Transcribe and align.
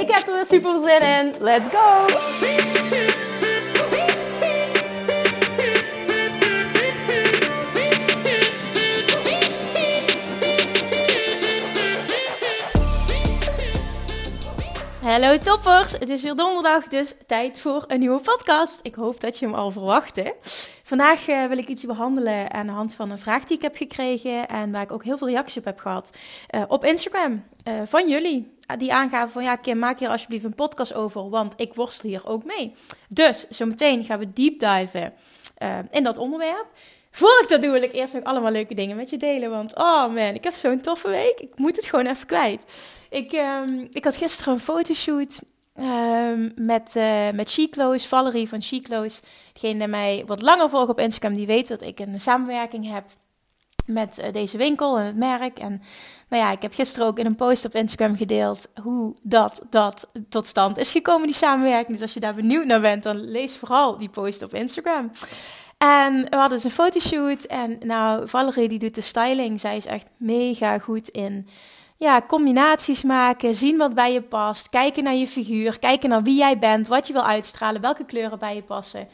Ik 0.00 0.10
heb 0.10 0.26
er 0.28 0.34
weer 0.34 0.46
super 0.46 0.80
zin 0.80 1.00
in. 1.00 1.34
Let's 1.40 1.68
go! 1.68 2.06
Hallo 15.02 15.38
toppers, 15.38 15.92
het 15.92 16.08
is 16.08 16.22
weer 16.22 16.34
donderdag, 16.34 16.88
dus 16.88 17.14
tijd 17.26 17.60
voor 17.60 17.84
een 17.86 17.98
nieuwe 17.98 18.20
podcast. 18.20 18.80
Ik 18.82 18.94
hoop 18.94 19.20
dat 19.20 19.38
je 19.38 19.46
hem 19.46 19.54
al 19.54 19.70
verwachtte. 19.70 20.34
Vandaag 20.86 21.28
uh, 21.28 21.44
wil 21.44 21.58
ik 21.58 21.68
iets 21.68 21.84
behandelen 21.84 22.52
aan 22.52 22.66
de 22.66 22.72
hand 22.72 22.94
van 22.94 23.10
een 23.10 23.18
vraag 23.18 23.44
die 23.44 23.56
ik 23.56 23.62
heb 23.62 23.76
gekregen 23.76 24.48
en 24.48 24.72
waar 24.72 24.82
ik 24.82 24.92
ook 24.92 25.04
heel 25.04 25.18
veel 25.18 25.28
reacties 25.28 25.56
op 25.56 25.64
heb 25.64 25.78
gehad 25.78 26.10
uh, 26.54 26.62
op 26.68 26.84
Instagram 26.84 27.44
uh, 27.68 27.74
van 27.84 28.08
jullie. 28.08 28.54
Die 28.78 28.94
aangaven 28.94 29.30
van 29.30 29.42
ja, 29.42 29.56
Kim, 29.56 29.78
maak 29.78 29.98
hier 29.98 30.08
alsjeblieft 30.08 30.44
een 30.44 30.54
podcast 30.54 30.94
over, 30.94 31.30
want 31.30 31.60
ik 31.60 31.74
worstel 31.74 32.08
hier 32.08 32.26
ook 32.26 32.44
mee. 32.44 32.72
Dus 33.08 33.48
zometeen 33.48 34.04
gaan 34.04 34.18
we 34.18 34.32
deep 34.32 34.58
diven 34.58 35.12
in 35.90 36.02
dat 36.02 36.18
onderwerp. 36.18 36.66
Voor 37.10 37.40
ik 37.42 37.48
dat 37.48 37.62
doe, 37.62 37.70
wil 37.70 37.82
ik 37.82 37.92
eerst 37.92 38.14
nog 38.14 38.24
allemaal 38.24 38.52
leuke 38.52 38.74
dingen 38.74 38.96
met 38.96 39.10
je 39.10 39.16
delen. 39.16 39.50
Want 39.50 39.76
oh 39.76 40.06
man, 40.14 40.34
ik 40.34 40.44
heb 40.44 40.54
zo'n 40.54 40.80
toffe 40.80 41.08
week. 41.08 41.38
Ik 41.38 41.58
moet 41.58 41.76
het 41.76 41.86
gewoon 41.86 42.06
even 42.06 42.26
kwijt. 42.26 42.64
Ik, 43.10 43.32
um, 43.32 43.88
ik 43.90 44.04
had 44.04 44.16
gisteren 44.16 44.52
een 44.54 44.60
fotoshoot 44.60 45.40
um, 45.78 46.52
met, 46.56 46.94
uh, 46.96 47.30
met 47.30 47.50
Chiclo's, 47.50 48.06
Valerie 48.06 48.48
van 48.48 48.62
Chiclo's. 48.62 49.20
Degene 49.52 49.78
die 49.78 49.88
mij 49.88 50.22
wat 50.26 50.42
langer 50.42 50.70
volgt 50.70 50.88
op 50.88 51.00
Instagram, 51.00 51.34
die 51.34 51.46
weet 51.46 51.68
dat 51.68 51.82
ik 51.82 52.00
een 52.00 52.20
samenwerking 52.20 52.92
heb 52.92 53.04
met 53.86 54.18
uh, 54.18 54.32
deze 54.32 54.56
winkel 54.56 54.98
en 54.98 55.06
het 55.06 55.16
merk. 55.16 55.58
En 55.58 55.82
nou 56.28 56.42
ja, 56.42 56.52
ik 56.52 56.62
heb 56.62 56.74
gisteren 56.74 57.08
ook 57.08 57.18
in 57.18 57.26
een 57.26 57.34
post 57.34 57.64
op 57.64 57.74
Instagram 57.74 58.16
gedeeld 58.16 58.68
hoe 58.82 59.14
dat, 59.22 59.66
dat 59.70 60.08
tot 60.28 60.46
stand 60.46 60.78
is 60.78 60.90
gekomen, 60.90 61.26
die 61.26 61.36
samenwerking. 61.36 61.92
Dus 61.92 62.02
als 62.02 62.14
je 62.14 62.20
daar 62.20 62.34
benieuwd 62.34 62.66
naar 62.66 62.80
bent, 62.80 63.02
dan 63.02 63.30
lees 63.30 63.56
vooral 63.56 63.96
die 63.96 64.08
post 64.08 64.42
op 64.42 64.54
Instagram. 64.54 65.10
En 65.78 66.26
we 66.30 66.36
hadden 66.36 66.56
dus 66.58 66.64
een 66.64 66.70
fotoshoot. 66.70 67.44
En 67.44 67.78
nou, 67.80 68.28
Valerie 68.28 68.68
die 68.68 68.78
doet 68.78 68.94
de 68.94 69.00
styling. 69.00 69.60
Zij 69.60 69.76
is 69.76 69.86
echt 69.86 70.10
mega 70.16 70.78
goed 70.78 71.08
in 71.08 71.48
ja, 71.96 72.22
combinaties 72.28 73.02
maken, 73.02 73.54
zien 73.54 73.76
wat 73.76 73.94
bij 73.94 74.12
je 74.12 74.22
past, 74.22 74.68
kijken 74.68 75.04
naar 75.04 75.14
je 75.14 75.28
figuur, 75.28 75.78
kijken 75.78 76.08
naar 76.08 76.22
wie 76.22 76.38
jij 76.38 76.58
bent, 76.58 76.86
wat 76.86 77.06
je 77.06 77.12
wil 77.12 77.26
uitstralen, 77.26 77.80
welke 77.80 78.04
kleuren 78.04 78.38
bij 78.38 78.54
je 78.54 78.62
passen. 78.62 79.08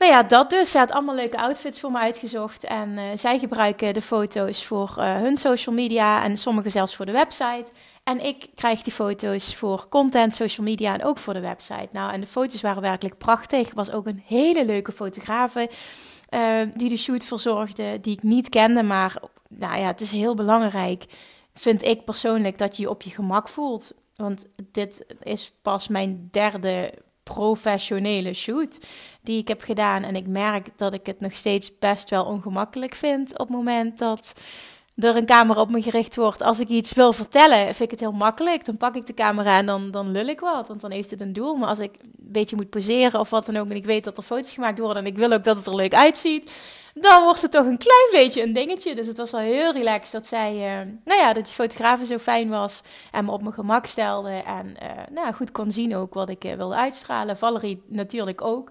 Nou 0.00 0.12
ja, 0.12 0.22
dat 0.22 0.50
dus. 0.50 0.70
Ze 0.70 0.78
had 0.78 0.90
allemaal 0.90 1.14
leuke 1.14 1.38
outfits 1.38 1.80
voor 1.80 1.90
me 1.90 1.98
uitgezocht. 1.98 2.64
En 2.64 2.90
uh, 2.90 3.04
zij 3.14 3.38
gebruiken 3.38 3.94
de 3.94 4.02
foto's 4.02 4.64
voor 4.64 4.94
uh, 4.98 5.16
hun 5.16 5.36
social 5.36 5.74
media 5.74 6.22
en 6.22 6.36
sommige 6.36 6.70
zelfs 6.70 6.96
voor 6.96 7.06
de 7.06 7.12
website. 7.12 7.66
En 8.04 8.24
ik 8.24 8.46
krijg 8.54 8.82
die 8.82 8.92
foto's 8.92 9.54
voor 9.54 9.88
content, 9.88 10.34
social 10.34 10.66
media 10.66 10.94
en 10.94 11.04
ook 11.04 11.18
voor 11.18 11.34
de 11.34 11.40
website. 11.40 11.88
Nou, 11.90 12.12
en 12.12 12.20
de 12.20 12.26
foto's 12.26 12.60
waren 12.60 12.82
werkelijk 12.82 13.18
prachtig. 13.18 13.74
Was 13.74 13.90
ook 13.90 14.06
een 14.06 14.22
hele 14.26 14.64
leuke 14.64 14.92
fotografe 14.92 15.70
uh, 16.30 16.60
die 16.74 16.88
de 16.88 16.96
shoot 16.96 17.24
verzorgde, 17.24 18.00
die 18.00 18.12
ik 18.12 18.22
niet 18.22 18.48
kende. 18.48 18.82
Maar 18.82 19.22
nou 19.48 19.78
ja, 19.78 19.86
het 19.86 20.00
is 20.00 20.12
heel 20.12 20.34
belangrijk, 20.34 21.04
vind 21.54 21.84
ik 21.84 22.04
persoonlijk, 22.04 22.58
dat 22.58 22.76
je 22.76 22.82
je 22.82 22.90
op 22.90 23.02
je 23.02 23.10
gemak 23.10 23.48
voelt. 23.48 23.92
Want 24.16 24.46
dit 24.72 25.06
is 25.22 25.52
pas 25.62 25.88
mijn 25.88 26.28
derde 26.30 26.94
professionele 27.22 28.34
shoot 28.34 28.78
die 29.22 29.38
ik 29.38 29.48
heb 29.48 29.60
gedaan. 29.60 30.02
En 30.02 30.16
ik 30.16 30.26
merk 30.26 30.68
dat 30.76 30.92
ik 30.92 31.06
het 31.06 31.20
nog 31.20 31.34
steeds 31.34 31.78
best 31.78 32.10
wel 32.10 32.24
ongemakkelijk 32.24 32.94
vind 32.94 33.32
op 33.32 33.38
het 33.38 33.56
moment 33.56 33.98
dat 33.98 34.34
er 35.00 35.16
een 35.16 35.26
camera 35.26 35.60
op 35.60 35.70
me 35.70 35.82
gericht 35.82 36.16
wordt. 36.16 36.42
Als 36.42 36.60
ik 36.60 36.68
iets 36.68 36.92
wil 36.92 37.12
vertellen, 37.12 37.64
vind 37.64 37.80
ik 37.80 37.90
het 37.90 38.00
heel 38.00 38.12
makkelijk. 38.12 38.64
Dan 38.64 38.76
pak 38.76 38.94
ik 38.94 39.06
de 39.06 39.14
camera 39.14 39.58
en 39.58 39.66
dan, 39.66 39.90
dan 39.90 40.10
lul 40.10 40.26
ik 40.26 40.40
wat, 40.40 40.68
want 40.68 40.80
dan 40.80 40.90
heeft 40.90 41.10
het 41.10 41.20
een 41.20 41.32
doel. 41.32 41.54
Maar 41.54 41.68
als 41.68 41.78
ik 41.78 41.92
een 42.00 42.12
beetje 42.18 42.56
moet 42.56 42.70
poseren 42.70 43.20
of 43.20 43.30
wat 43.30 43.46
dan 43.46 43.56
ook 43.56 43.68
en 43.70 43.76
ik 43.76 43.84
weet 43.84 44.04
dat 44.04 44.16
er 44.16 44.22
foto's 44.22 44.54
gemaakt 44.54 44.78
worden 44.78 45.04
en 45.04 45.10
ik 45.10 45.18
wil 45.18 45.32
ook 45.32 45.44
dat 45.44 45.56
het 45.56 45.66
er 45.66 45.74
leuk 45.74 45.94
uitziet, 45.94 46.50
dan 46.94 47.22
wordt 47.22 47.42
het 47.42 47.50
toch 47.50 47.66
een 47.66 47.78
klein 47.78 48.08
beetje 48.10 48.42
een 48.42 48.52
dingetje. 48.52 48.94
Dus 48.94 49.06
het 49.06 49.16
was 49.16 49.30
wel 49.30 49.40
heel 49.40 49.72
relaxed 49.72 50.12
dat 50.12 50.26
zij, 50.26 50.54
uh, 50.54 50.92
nou 51.04 51.20
ja, 51.20 51.32
dat 51.32 51.44
die 51.44 51.54
fotograaf 51.54 52.06
zo 52.06 52.18
fijn 52.18 52.48
was 52.48 52.82
en 53.10 53.24
me 53.24 53.30
op 53.30 53.42
mijn 53.42 53.54
gemak 53.54 53.86
stelde 53.86 54.42
en 54.46 54.66
uh, 54.82 54.88
nou, 55.10 55.34
goed 55.34 55.52
kon 55.52 55.72
zien 55.72 55.96
ook 55.96 56.14
wat 56.14 56.28
ik 56.28 56.44
uh, 56.44 56.52
wilde 56.52 56.74
uitstralen. 56.74 57.38
Valerie 57.38 57.82
natuurlijk 57.86 58.42
ook. 58.42 58.70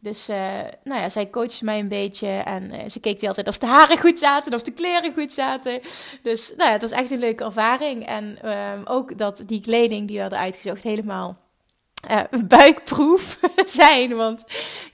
Dus 0.00 0.28
uh, 0.28 0.36
nou 0.84 1.00
ja, 1.00 1.08
zij 1.08 1.30
coachte 1.30 1.64
mij 1.64 1.78
een 1.78 1.88
beetje 1.88 2.28
en 2.28 2.74
uh, 2.74 2.78
ze 2.88 3.00
keek 3.00 3.20
die 3.20 3.28
altijd 3.28 3.48
of 3.48 3.58
de 3.58 3.66
haren 3.66 3.98
goed 3.98 4.18
zaten 4.18 4.54
of 4.54 4.62
de 4.62 4.70
kleren 4.70 5.12
goed 5.12 5.32
zaten. 5.32 5.80
Dus 6.22 6.52
nou 6.56 6.68
ja, 6.68 6.72
het 6.72 6.82
was 6.82 6.90
echt 6.90 7.10
een 7.10 7.18
leuke 7.18 7.44
ervaring. 7.44 8.06
En 8.06 8.50
um, 8.50 8.82
ook 8.84 9.18
dat 9.18 9.42
die 9.46 9.60
kleding 9.60 10.06
die 10.06 10.16
we 10.16 10.22
hadden 10.22 10.38
uitgezocht 10.38 10.82
helemaal 10.82 11.44
uh, 12.10 12.40
buikproef 12.48 13.38
zijn. 13.80 14.16
Want 14.16 14.44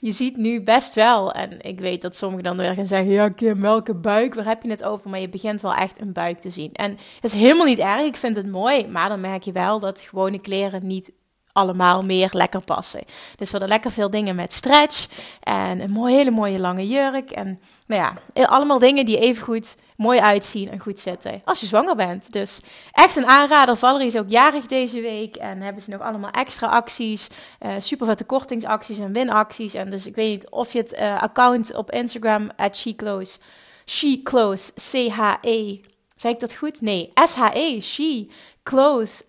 je 0.01 0.13
ziet 0.13 0.37
nu 0.37 0.63
best 0.63 0.95
wel, 0.95 1.33
en 1.33 1.61
ik 1.61 1.81
weet 1.81 2.03
dat 2.03 2.17
sommigen 2.17 2.45
dan 2.45 2.57
weer 2.57 2.75
gaan 2.75 2.85
zeggen: 2.85 3.11
Ja, 3.11 3.29
Kim, 3.29 3.61
welke 3.61 3.95
buik? 3.95 4.35
Waar 4.35 4.47
heb 4.47 4.63
je 4.63 4.71
het 4.71 4.85
over? 4.85 5.11
Maar 5.11 5.21
je 5.21 5.29
begint 5.29 5.61
wel 5.61 5.75
echt 5.75 6.01
een 6.01 6.13
buik 6.13 6.41
te 6.41 6.51
zien. 6.51 6.73
En 6.73 6.91
dat 7.21 7.33
is 7.33 7.41
helemaal 7.41 7.67
niet 7.67 7.79
erg, 7.79 8.03
ik 8.03 8.17
vind 8.17 8.37
het 8.37 8.51
mooi. 8.51 8.87
Maar 8.87 9.09
dan 9.09 9.21
merk 9.21 9.43
je 9.43 9.53
wel 9.53 9.79
dat 9.79 10.01
gewone 10.01 10.41
kleren 10.41 10.87
niet 10.87 11.13
allemaal 11.53 12.03
meer 12.03 12.29
lekker 12.33 12.61
passen. 12.61 13.05
Dus 13.37 13.51
we 13.51 13.59
hadden 13.59 13.69
lekker 13.69 13.91
veel 13.91 14.11
dingen 14.11 14.35
met 14.35 14.53
stretch 14.53 15.07
en 15.41 15.81
een 15.81 15.91
mooie, 15.91 16.17
hele 16.17 16.31
mooie 16.31 16.59
lange 16.59 16.89
jurk. 16.89 17.31
En 17.31 17.61
nou 17.87 18.15
ja, 18.35 18.47
allemaal 18.47 18.79
dingen 18.79 19.05
die 19.05 19.19
even 19.19 19.45
goed 19.45 19.77
mooi 19.97 20.21
uitzien 20.21 20.71
en 20.71 20.79
goed 20.79 21.01
zitten 21.01 21.41
als 21.45 21.61
je 21.61 21.67
zwanger 21.67 21.97
bent. 21.97 22.33
Dus 22.33 22.61
echt 22.93 23.17
een 23.17 23.27
aanrader. 23.27 23.77
Valerie 23.77 24.07
is 24.07 24.17
ook 24.17 24.29
jarig 24.29 24.67
deze 24.67 25.01
week 25.01 25.37
en 25.37 25.61
hebben 25.61 25.83
ze 25.83 25.91
nog 25.91 26.01
allemaal 26.01 26.31
extra 26.31 26.67
acties, 26.67 27.29
uh, 27.61 27.73
super 27.79 28.07
vette 28.07 28.25
kortingsacties 28.25 28.99
en 28.99 29.13
winacties. 29.13 29.75
En 29.75 29.91
dus 29.91 30.07
ik 30.07 30.15
weet 30.15 30.31
niet 30.31 30.51
of 30.51 30.73
je 30.73 30.79
het 30.79 30.93
uh, 30.93 31.23
account 31.23 31.75
op 31.75 31.91
Instagram 31.91 32.51
at 32.57 32.77
SheClose, 32.77 33.39
SheClose, 33.85 34.73
C-H-E, 34.75 35.81
zei 36.23 36.35
ik 36.35 36.41
dat 36.41 36.55
goed? 36.55 36.81
Nee, 36.81 37.13
S-H-E, 37.15 37.81
She 37.81 38.27
Close, 38.63 39.25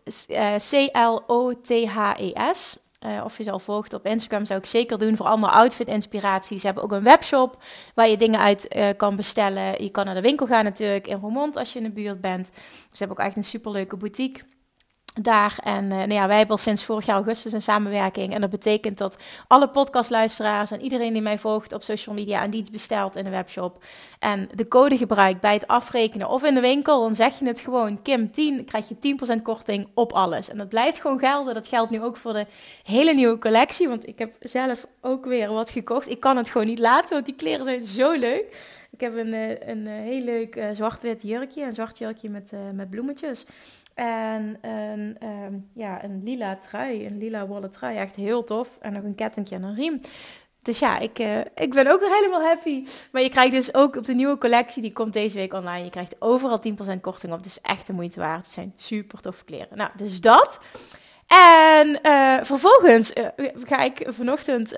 C-L-O-T-H-E-S. 0.70 2.78
Uh, 3.06 3.22
of 3.24 3.38
je 3.38 3.44
ze 3.44 3.52
al 3.52 3.60
volgt 3.60 3.94
op 3.94 4.06
Instagram, 4.06 4.46
zou 4.46 4.60
ik 4.60 4.66
zeker 4.66 4.98
doen 4.98 5.18
voor 5.18 5.26
allemaal 5.26 5.50
outfit-inspiraties. 5.50 6.60
Ze 6.60 6.66
hebben 6.66 6.84
ook 6.84 6.92
een 6.92 7.04
webshop 7.04 7.64
waar 7.96 8.08
je 8.08 8.18
dingen 8.18 8.40
uit 8.40 8.76
uh, 8.76 8.88
kan 8.98 9.16
bestellen. 9.16 9.84
Je 9.84 9.90
kan 9.90 10.06
naar 10.06 10.16
de 10.16 10.22
winkel 10.22 10.46
gaan 10.46 10.64
natuurlijk 10.64 11.08
in 11.08 11.18
Roermond 11.18 11.58
als 11.58 11.74
je 11.74 11.80
in 11.80 11.86
de 11.86 11.92
buurt 11.92 12.22
bent. 12.22 12.52
Ze 12.92 12.98
hebben 12.98 13.18
ook 13.18 13.26
echt 13.26 13.36
een 13.36 13.44
superleuke 13.44 13.98
boutique 13.98 14.44
daar. 15.22 15.58
En 15.64 15.84
uh, 15.84 15.90
nou 15.90 16.14
ja, 16.14 16.28
wij 16.28 16.38
hebben 16.38 16.56
al 16.56 16.62
sinds 16.62 16.84
vorig 16.84 17.06
jaar 17.06 17.16
augustus 17.16 17.52
een 17.52 17.62
samenwerking. 17.62 18.34
En 18.34 18.42
dat 18.42 18.50
betekent 18.50 18.98
dat 18.98 19.18
alle 19.48 19.70
podcastluisteraars 19.70 20.72
en 20.72 20.82
iedereen 20.82 21.14
die 21.14 21.22
mij 21.22 21.38
volgt 21.38 21.74
op 21.74 21.84
social 21.84 22.16
media 22.16 22.42
en 22.42 22.50
die 22.50 22.60
iets 22.60 22.70
bestelt 22.70 23.16
in 23.16 23.24
de 23.24 23.30
webshop 23.30 23.84
en 24.20 24.50
de 24.54 24.68
code 24.68 24.98
gebruikt 24.98 25.42
bij 25.42 25.54
het 25.54 25.68
afrekenen 25.68 26.30
of 26.30 26.44
in 26.44 26.54
de 26.54 26.62
winkel, 26.62 27.02
dan 27.02 27.16
zeg 27.16 27.40
je 27.40 27.46
het 27.46 27.60
gewoon 27.60 28.02
Kim 28.02 28.32
10, 28.32 28.66
krijg 28.66 28.88
je 28.88 29.16
10% 29.38 29.42
korting 29.42 29.88
op 29.94 30.12
alles. 30.12 30.50
En 30.50 30.58
dat 30.58 30.70
blijft 30.70 31.02
gewoon 31.02 31.20
gelden. 31.20 31.54
Dat 31.54 31.68
geldt 31.68 31.92
nu 31.92 32.02
ook 32.02 32.18
voor 32.18 32.34
de 32.34 32.46
hele 32.84 33.14
nieuwe 33.14 33.38
collectie, 33.38 33.88
want 33.88 34.08
ik 34.08 34.20
heb 34.20 34.36
zelf 34.40 34.86
ook 35.02 35.26
weer 35.26 35.54
wat 35.54 35.70
gekocht. 35.70 36.10
Ik 36.10 36.20
kan 36.20 36.38
het 36.38 36.50
gewoon 36.50 36.68
niet 36.68 36.80
laten, 36.80 37.14
want 37.14 37.26
die 37.26 37.36
kleren 37.36 37.66
zijn 37.66 37.84
zo 37.84 38.12
leuk. 38.12 38.46
Ik 38.92 39.02
heb 39.02 39.18
een, 39.18 39.34
eh, 39.34 39.68
een, 39.68 39.88
eh, 39.88 39.94
heel 39.94 40.22
leuk 40.22 40.66
zwart-wit 40.72 41.22
jurkje, 41.22 41.64
een 41.64 41.74
zwart 41.74 41.98
jurkje 41.98 42.30
met, 42.30 42.54
met 42.74 42.90
bloemetjes. 42.90 43.46
En 43.94 44.58
een, 44.62 45.18
um, 45.24 45.70
ja, 45.74 46.04
een 46.04 46.22
lila 46.24 46.56
trui, 46.56 47.06
een 47.06 47.18
lila 47.18 47.48
wollen 47.48 47.72
trui. 47.72 47.98
Echt 47.98 48.16
heel 48.16 48.44
tof. 48.44 48.78
En 48.82 48.94
nog 48.94 49.04
een 49.04 49.16
kettingje 49.16 49.56
en 49.56 49.64
een 49.64 49.76
riem. 49.76 50.02
Dus 50.62 50.80
ja, 50.80 51.00
ik, 51.00 51.20
uh, 51.20 51.40
ik 51.40 51.74
ben 51.74 51.88
ook 51.88 52.02
helemaal 52.02 52.42
happy. 52.42 52.86
Maar 53.12 53.22
je 53.22 53.30
krijgt 53.30 53.52
dus 53.52 53.74
ook 53.74 53.96
op 53.96 54.06
de 54.06 54.14
nieuwe 54.14 54.38
collectie, 54.38 54.82
die 54.82 54.94
komt 54.94 55.14
deze 55.14 55.38
week 55.38 55.54
online. 55.54 55.84
Je 55.84 55.90
krijgt 55.90 56.16
overal 56.20 56.62
10% 56.96 57.02
korting 57.02 57.34
op. 57.34 57.44
Dus 57.44 57.62
echt 57.62 57.88
de 57.88 57.94
moeite 57.94 58.20
waard. 58.20 58.46
Het 58.46 58.52
zijn 58.54 58.74
super 58.76 59.22
toffe 59.22 59.46
kleren. 59.46 59.78
Nou, 59.78 59.90
dus 59.98 60.22
dat. 60.22 60.60
En 61.28 62.00
uh, 62.04 62.38
vervolgens 62.42 63.14
uh, 63.14 63.28
ga 63.64 63.80
ik 63.80 64.04
vanochtend, 64.08 64.76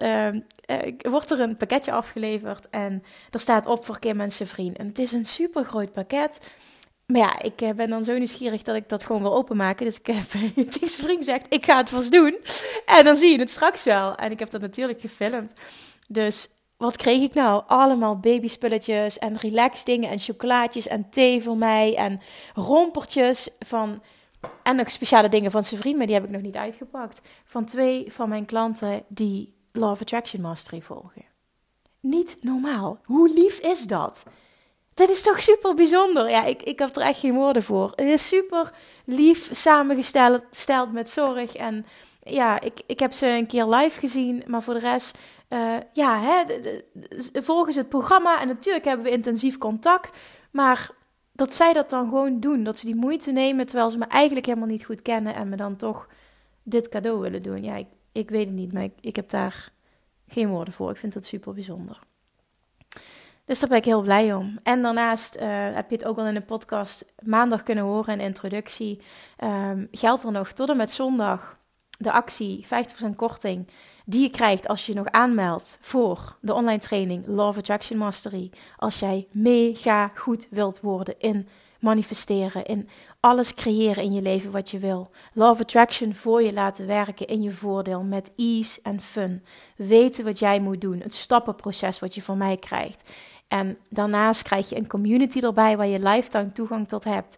wordt 1.09 1.31
er 1.31 1.39
een 1.39 1.57
pakketje 1.57 1.91
afgeleverd. 1.91 2.69
En 2.69 3.03
er 3.31 3.39
staat 3.39 3.65
op 3.65 3.85
voor 3.85 4.00
Kim 4.00 4.21
en 4.21 4.31
zijn 4.31 4.50
vriend. 4.50 4.77
En 4.77 4.88
het 4.88 5.00
is 5.00 5.11
een 5.11 5.25
super 5.25 5.65
groot 5.65 5.91
pakket. 5.91 6.39
Maar 7.06 7.22
ja, 7.22 7.42
ik 7.42 7.62
eh, 7.62 7.69
ben 7.69 7.90
dan 7.90 8.04
zo 8.04 8.18
nieuwsgierig 8.18 8.62
dat 8.62 8.75
ik 8.75 8.90
dat 8.90 9.06
gewoon 9.06 9.22
wil 9.22 9.36
openmaken. 9.36 9.86
Dus 9.86 10.00
ik 10.00 10.06
heb 10.06 10.24
tegen 10.56 10.90
zijn 10.90 10.90
vriend 10.90 11.18
gezegd, 11.18 11.54
ik 11.54 11.66
ga 11.66 11.78
het 11.78 11.90
vast 11.90 12.12
doen. 12.12 12.38
En 12.86 13.06
dan 13.06 13.16
zie 13.16 13.31
je 13.31 13.40
het 13.40 13.50
straks 13.50 13.84
wel. 13.84 14.16
En 14.16 14.31
ik 14.31 14.40
heb 14.40 14.50
dat 14.50 14.62
natuurlijk 14.62 15.02
gefilmd. 15.02 15.54
Dus 16.07 16.50
wat 16.78 16.98
kreeg 16.98 17.22
ik 17.22 17.34
nou? 17.34 17.63
Allemaal 17.68 18.19
babyspulletjes 18.19 19.18
en 19.18 19.38
relax 19.38 19.86
dingen 19.86 20.10
en 20.10 20.19
chocolaatjes 20.19 20.88
en 20.88 21.10
thee 21.10 21.42
voor 21.42 21.57
mij 21.57 21.96
en 21.96 22.22
rompertjes 22.54 23.50
van... 23.60 24.04
En 24.63 24.75
nog 24.75 24.92
speciale 24.92 25.30
dingen 25.30 25.52
van 25.52 25.63
zijn 25.63 25.80
vriend, 25.80 25.98
maar 25.98 26.06
die 26.06 26.16
heb 26.16 26.24
ik 26.24 26.30
nog 26.30 26.42
niet 26.42 26.56
uitgepakt. 26.56 27.22
Van 27.46 27.66
twee 27.66 28.13
van 28.13 28.30
mijn 28.30 28.46
klanten 28.46 29.04
die 29.07 29.56
Law 29.72 29.92
Attraction 30.02 30.42
Mastery 30.42 30.81
volgen. 30.81 31.25
Niet 32.00 32.38
normaal. 32.42 33.00
Hoe 33.04 33.30
lief 33.34 33.60
is 33.60 33.81
dat? 33.84 34.24
Dat 34.95 35.09
is 35.09 35.21
toch 35.21 35.42
super 35.42 35.74
bijzonder? 35.74 36.30
Ja, 36.30 36.44
ik, 36.44 36.63
ik 36.63 36.80
heb 36.80 36.95
er 36.95 37.01
echt 37.01 37.19
geen 37.19 37.33
woorden 37.33 37.63
voor. 37.63 37.92
Het 37.95 38.07
is 38.07 38.27
super 38.27 38.74
lief, 39.06 39.50
samengesteld 39.51 40.92
met 40.92 41.09
zorg. 41.09 41.56
En 41.56 41.86
ja, 42.24 42.59
ik, 42.62 42.81
ik 42.86 43.00
heb 43.00 43.13
ze 43.13 43.27
een 43.27 43.47
keer 43.47 43.65
live 43.65 44.00
gezien, 44.00 44.44
maar 44.47 44.63
voor 44.63 44.74
de 44.74 44.80
rest, 44.80 45.18
uh, 45.50 45.75
ja, 45.94 46.21
hè, 46.21 46.44
volgens 47.42 47.75
het 47.75 47.89
programma. 47.89 48.42
En 48.42 48.47
natuurlijk 48.47 48.86
hebben 48.86 49.06
we 49.06 49.12
intensief 49.12 49.57
contact. 49.57 50.18
Maar 50.51 50.89
dat 51.31 51.53
zij 51.53 51.74
dat 51.74 51.89
dan 51.89 52.07
gewoon 52.07 52.39
doen, 52.39 52.63
dat 52.63 52.77
ze 52.77 52.86
die 52.86 52.95
moeite 52.95 53.31
nemen 53.31 53.65
terwijl 53.65 53.89
ze 53.89 53.97
me 53.97 54.06
eigenlijk 54.06 54.45
helemaal 54.45 54.68
niet 54.68 54.86
goed 54.86 55.01
kennen 55.01 55.36
en 55.36 55.50
me 55.50 55.56
dan 55.56 55.75
toch 55.75 56.07
dit 56.63 56.89
cadeau 56.89 57.19
willen 57.19 57.42
doen. 57.42 57.63
Ja, 57.63 57.75
ik, 57.75 57.88
ik 58.12 58.30
weet 58.30 58.45
het 58.45 58.56
niet, 58.56 58.74
maar 58.74 58.83
ik, 58.83 58.94
ik 59.01 59.15
heb 59.15 59.30
daar 59.30 59.71
geen 60.27 60.50
woorden 60.50 60.74
voor. 60.74 60.89
Ik 60.89 60.97
vind 60.97 61.13
dat 61.13 61.25
super 61.25 61.53
bijzonder. 61.53 62.00
Dus 63.45 63.59
daar 63.59 63.69
ben 63.69 63.77
ik 63.77 63.86
heel 63.86 64.01
blij 64.01 64.33
om. 64.33 64.59
En 64.63 64.81
daarnaast 64.81 65.36
uh, 65.36 65.44
heb 65.74 65.89
je 65.89 65.95
het 65.95 66.06
ook 66.06 66.18
al 66.18 66.25
in 66.25 66.33
de 66.33 66.42
podcast 66.42 67.06
maandag 67.24 67.63
kunnen 67.63 67.83
horen 67.83 68.13
in 68.13 68.25
introductie. 68.25 69.01
Um, 69.44 69.88
geldt 69.92 70.24
er 70.24 70.31
nog 70.31 70.51
tot 70.51 70.69
en 70.69 70.77
met 70.77 70.92
zondag 70.92 71.57
de 71.97 72.12
actie 72.12 72.65
50% 72.65 73.15
korting 73.15 73.68
die 74.06 74.21
je 74.21 74.30
krijgt 74.30 74.68
als 74.68 74.86
je 74.86 74.94
nog 74.94 75.07
aanmeldt 75.07 75.77
voor 75.81 76.38
de 76.42 76.53
online 76.53 76.80
training 76.80 77.27
Love 77.27 77.59
Attraction 77.59 77.97
Mastery. 77.97 78.51
Als 78.77 79.00
jij 79.00 79.27
mega 79.31 80.12
goed 80.15 80.47
wilt 80.50 80.80
worden 80.81 81.19
in 81.19 81.47
manifesteren, 81.80 82.65
in 82.65 82.89
alles 83.19 83.53
creëren 83.53 84.03
in 84.03 84.13
je 84.13 84.21
leven 84.21 84.51
wat 84.51 84.71
je 84.71 84.80
wil. 84.80 85.12
Love 85.33 85.62
Attraction 85.62 86.13
voor 86.13 86.44
je 86.44 86.53
laten 86.53 86.88
werken 86.88 87.27
in 87.27 87.42
je 87.42 87.51
voordeel 87.51 88.03
met 88.03 88.31
ease 88.36 88.80
en 88.83 89.01
fun. 89.01 89.44
Weten 89.75 90.25
wat 90.25 90.39
jij 90.39 90.59
moet 90.59 90.81
doen, 90.81 91.00
het 91.00 91.13
stappenproces 91.13 92.00
wat 92.00 92.15
je 92.15 92.21
van 92.21 92.38
mij 92.38 92.57
krijgt. 92.57 93.09
En 93.47 93.77
daarnaast 93.89 94.42
krijg 94.42 94.69
je 94.69 94.77
een 94.77 94.88
community 94.88 95.39
erbij 95.39 95.77
waar 95.77 95.88
je 95.88 96.00
lifetime 96.00 96.51
toegang 96.51 96.88
tot 96.88 97.03
hebt. 97.03 97.38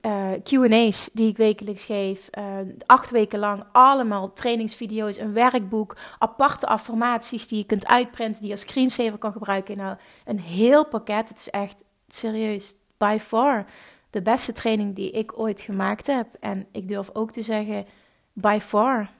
Eh, 0.00 0.32
QA's 0.42 1.10
die 1.12 1.28
ik 1.28 1.36
wekelijks 1.36 1.84
geef. 1.84 2.28
Uh, 2.38 2.44
acht 2.86 3.10
weken 3.10 3.38
lang 3.38 3.64
allemaal 3.72 4.32
trainingsvideo's, 4.32 5.18
een 5.18 5.32
werkboek, 5.32 5.96
aparte 6.18 6.66
affirmaties 6.66 7.48
die 7.48 7.58
je 7.58 7.64
kunt 7.64 7.86
uitprinten, 7.86 8.40
die 8.40 8.50
je 8.50 8.54
als 8.56 8.64
screensaver 8.64 9.18
kan 9.18 9.32
gebruiken. 9.32 9.76
Nou, 9.76 9.96
een 10.24 10.40
heel 10.40 10.86
pakket. 10.86 11.28
Het 11.28 11.38
is 11.38 11.50
echt 11.50 11.84
serieus, 12.08 12.74
by 12.96 13.18
far 13.20 13.64
de 14.10 14.22
beste 14.22 14.52
training 14.52 14.94
die 14.94 15.10
ik 15.10 15.38
ooit 15.38 15.60
gemaakt 15.60 16.06
heb. 16.06 16.26
En 16.40 16.66
ik 16.72 16.88
durf 16.88 17.10
ook 17.12 17.32
te 17.32 17.42
zeggen, 17.42 17.86
by 18.32 18.58
far 18.60 19.10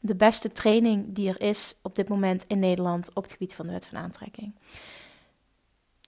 de 0.00 0.14
beste 0.14 0.52
training 0.52 1.04
die 1.08 1.28
er 1.28 1.40
is 1.40 1.74
op 1.82 1.94
dit 1.94 2.08
moment 2.08 2.44
in 2.46 2.58
Nederland 2.58 3.10
op 3.14 3.22
het 3.22 3.32
gebied 3.32 3.54
van 3.54 3.66
de 3.66 3.72
wet 3.72 3.86
van 3.86 3.98
aantrekking. 3.98 4.54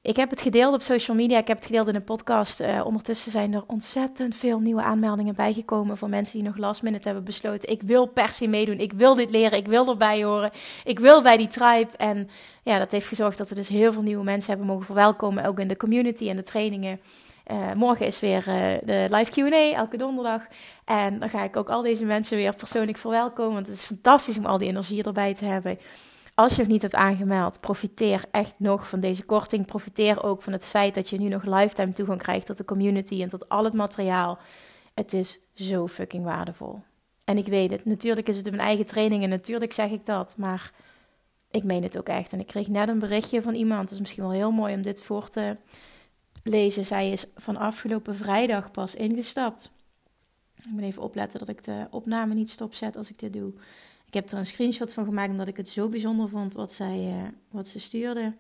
Ik 0.03 0.17
heb 0.17 0.31
het 0.31 0.41
gedeeld 0.41 0.75
op 0.75 0.83
social 0.83 1.17
media, 1.17 1.39
ik 1.39 1.49
heb 1.49 1.57
het 1.57 1.67
gedeeld 1.67 1.89
in 1.89 1.95
een 1.95 2.05
podcast. 2.05 2.61
Uh, 2.61 2.83
ondertussen 2.85 3.31
zijn 3.31 3.55
er 3.55 3.65
ontzettend 3.67 4.35
veel 4.35 4.59
nieuwe 4.59 4.83
aanmeldingen 4.83 5.35
bijgekomen 5.35 5.97
voor 5.97 6.09
mensen 6.09 6.39
die 6.39 6.49
nog 6.49 6.57
last 6.57 6.83
minute 6.83 7.07
hebben 7.07 7.25
besloten. 7.25 7.71
Ik 7.71 7.83
wil 7.83 8.07
per 8.07 8.29
se 8.29 8.47
meedoen, 8.47 8.79
ik 8.79 8.93
wil 8.93 9.15
dit 9.15 9.31
leren, 9.31 9.59
ik 9.59 9.67
wil 9.67 9.89
erbij 9.89 10.25
horen, 10.25 10.51
ik 10.85 10.99
wil 10.99 11.23
bij 11.23 11.37
die 11.37 11.47
tribe. 11.47 11.89
En 11.97 12.29
ja, 12.63 12.79
dat 12.79 12.93
heeft 12.93 13.07
gezorgd 13.07 13.39
dat 13.39 13.49
we 13.49 13.55
dus 13.55 13.69
heel 13.69 13.93
veel 13.93 14.03
nieuwe 14.03 14.25
mensen 14.25 14.51
hebben 14.51 14.67
mogen 14.69 14.87
verwelkomen, 14.87 15.45
ook 15.45 15.59
in 15.59 15.69
de 15.69 15.77
community 15.77 16.29
en 16.29 16.37
de 16.37 16.43
trainingen. 16.43 17.01
Uh, 17.53 17.73
morgen 17.73 18.07
is 18.07 18.21
weer 18.21 18.45
uh, 18.49 18.55
de 18.83 19.07
live 19.11 19.31
QA, 19.31 19.73
elke 19.73 19.97
donderdag. 19.97 20.43
En 20.85 21.19
dan 21.19 21.29
ga 21.29 21.43
ik 21.45 21.57
ook 21.57 21.71
al 21.71 21.83
deze 21.83 22.05
mensen 22.05 22.37
weer 22.37 22.55
persoonlijk 22.55 22.99
verwelkomen. 22.99 23.55
Want 23.55 23.67
het 23.67 23.77
is 23.77 23.85
fantastisch 23.85 24.39
om 24.39 24.47
al 24.47 24.59
die 24.59 24.69
energie 24.69 25.03
erbij 25.03 25.35
te 25.35 25.45
hebben. 25.45 25.79
Als 26.39 26.57
je 26.57 26.63
nog 26.63 26.71
niet 26.71 26.83
hebt 26.83 26.95
aangemeld, 26.95 27.61
profiteer 27.61 28.25
echt 28.31 28.55
nog 28.59 28.89
van 28.89 29.01
deze 29.01 29.25
korting. 29.25 29.67
Profiteer 29.67 30.23
ook 30.23 30.43
van 30.43 30.53
het 30.53 30.67
feit 30.67 30.95
dat 30.95 31.09
je 31.11 31.19
nu 31.19 31.29
nog 31.29 31.45
lifetime 31.45 31.93
toegang 31.93 32.23
krijgt 32.23 32.47
tot 32.47 32.57
de 32.57 32.65
community 32.65 33.23
en 33.23 33.29
tot 33.29 33.49
al 33.49 33.65
het 33.65 33.73
materiaal. 33.75 34.39
Het 34.95 35.13
is 35.13 35.41
zo 35.55 35.87
fucking 35.87 36.25
waardevol. 36.25 36.83
En 37.25 37.39
ik 37.39 37.47
weet 37.47 37.71
het, 37.71 37.85
natuurlijk 37.85 38.29
is 38.29 38.37
het 38.37 38.45
mijn 38.45 38.59
eigen 38.59 38.87
training 38.87 39.23
en 39.23 39.29
natuurlijk 39.29 39.73
zeg 39.73 39.91
ik 39.91 40.07
dat, 40.07 40.37
maar 40.37 40.73
ik 41.51 41.65
meen 41.65 41.83
het 41.83 41.99
ook 41.99 42.09
echt. 42.09 42.33
En 42.33 42.41
ik 42.41 42.47
kreeg 42.47 42.69
net 42.69 42.89
een 42.89 42.99
berichtje 42.99 43.43
van 43.43 43.55
iemand, 43.55 43.81
het 43.81 43.91
is 43.91 43.99
misschien 43.99 44.23
wel 44.23 44.33
heel 44.33 44.51
mooi 44.51 44.75
om 44.75 44.83
dit 44.83 45.03
voor 45.03 45.29
te 45.29 45.57
lezen. 46.43 46.85
Zij 46.85 47.11
is 47.11 47.27
van 47.37 47.57
afgelopen 47.57 48.17
vrijdag 48.17 48.71
pas 48.71 48.95
ingestapt. 48.95 49.71
Ik 50.57 50.71
moet 50.71 50.83
even 50.83 51.03
opletten 51.03 51.39
dat 51.39 51.49
ik 51.49 51.65
de 51.65 51.87
opname 51.91 52.35
niet 52.35 52.51
stopzet 52.51 52.97
als 52.97 53.11
ik 53.11 53.19
dit 53.19 53.33
doe. 53.33 53.53
Ik 54.09 54.15
heb 54.15 54.31
er 54.31 54.39
een 54.39 54.47
screenshot 54.47 54.93
van 54.93 55.05
gemaakt 55.05 55.31
omdat 55.31 55.49
ik 55.49 55.57
het 55.57 55.69
zo 55.69 55.89
bijzonder 55.89 56.29
vond 56.29 56.55
wat, 56.55 56.73
zij, 56.73 56.99
uh, 56.99 57.29
wat 57.49 57.67
ze 57.67 57.81
stuurde. 57.81 58.37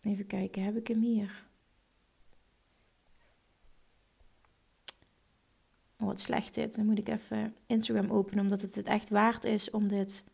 Even 0.00 0.26
kijken, 0.26 0.62
heb 0.62 0.76
ik 0.76 0.86
hem 0.88 1.00
hier? 1.00 1.44
Oh, 5.98 6.06
wat 6.06 6.20
slecht 6.20 6.54
dit. 6.54 6.74
Dan 6.74 6.86
moet 6.86 6.98
ik 6.98 7.08
even 7.08 7.54
Instagram 7.66 8.10
openen 8.10 8.42
omdat 8.42 8.60
het 8.60 8.74
het 8.74 8.86
echt 8.86 9.08
waard 9.08 9.44
is 9.44 9.70
om 9.70 9.88
dit... 9.88 10.24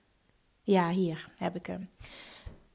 Ja, 0.63 0.91
hier 0.91 1.33
heb 1.37 1.57
ik 1.57 1.67
hem. 1.67 1.91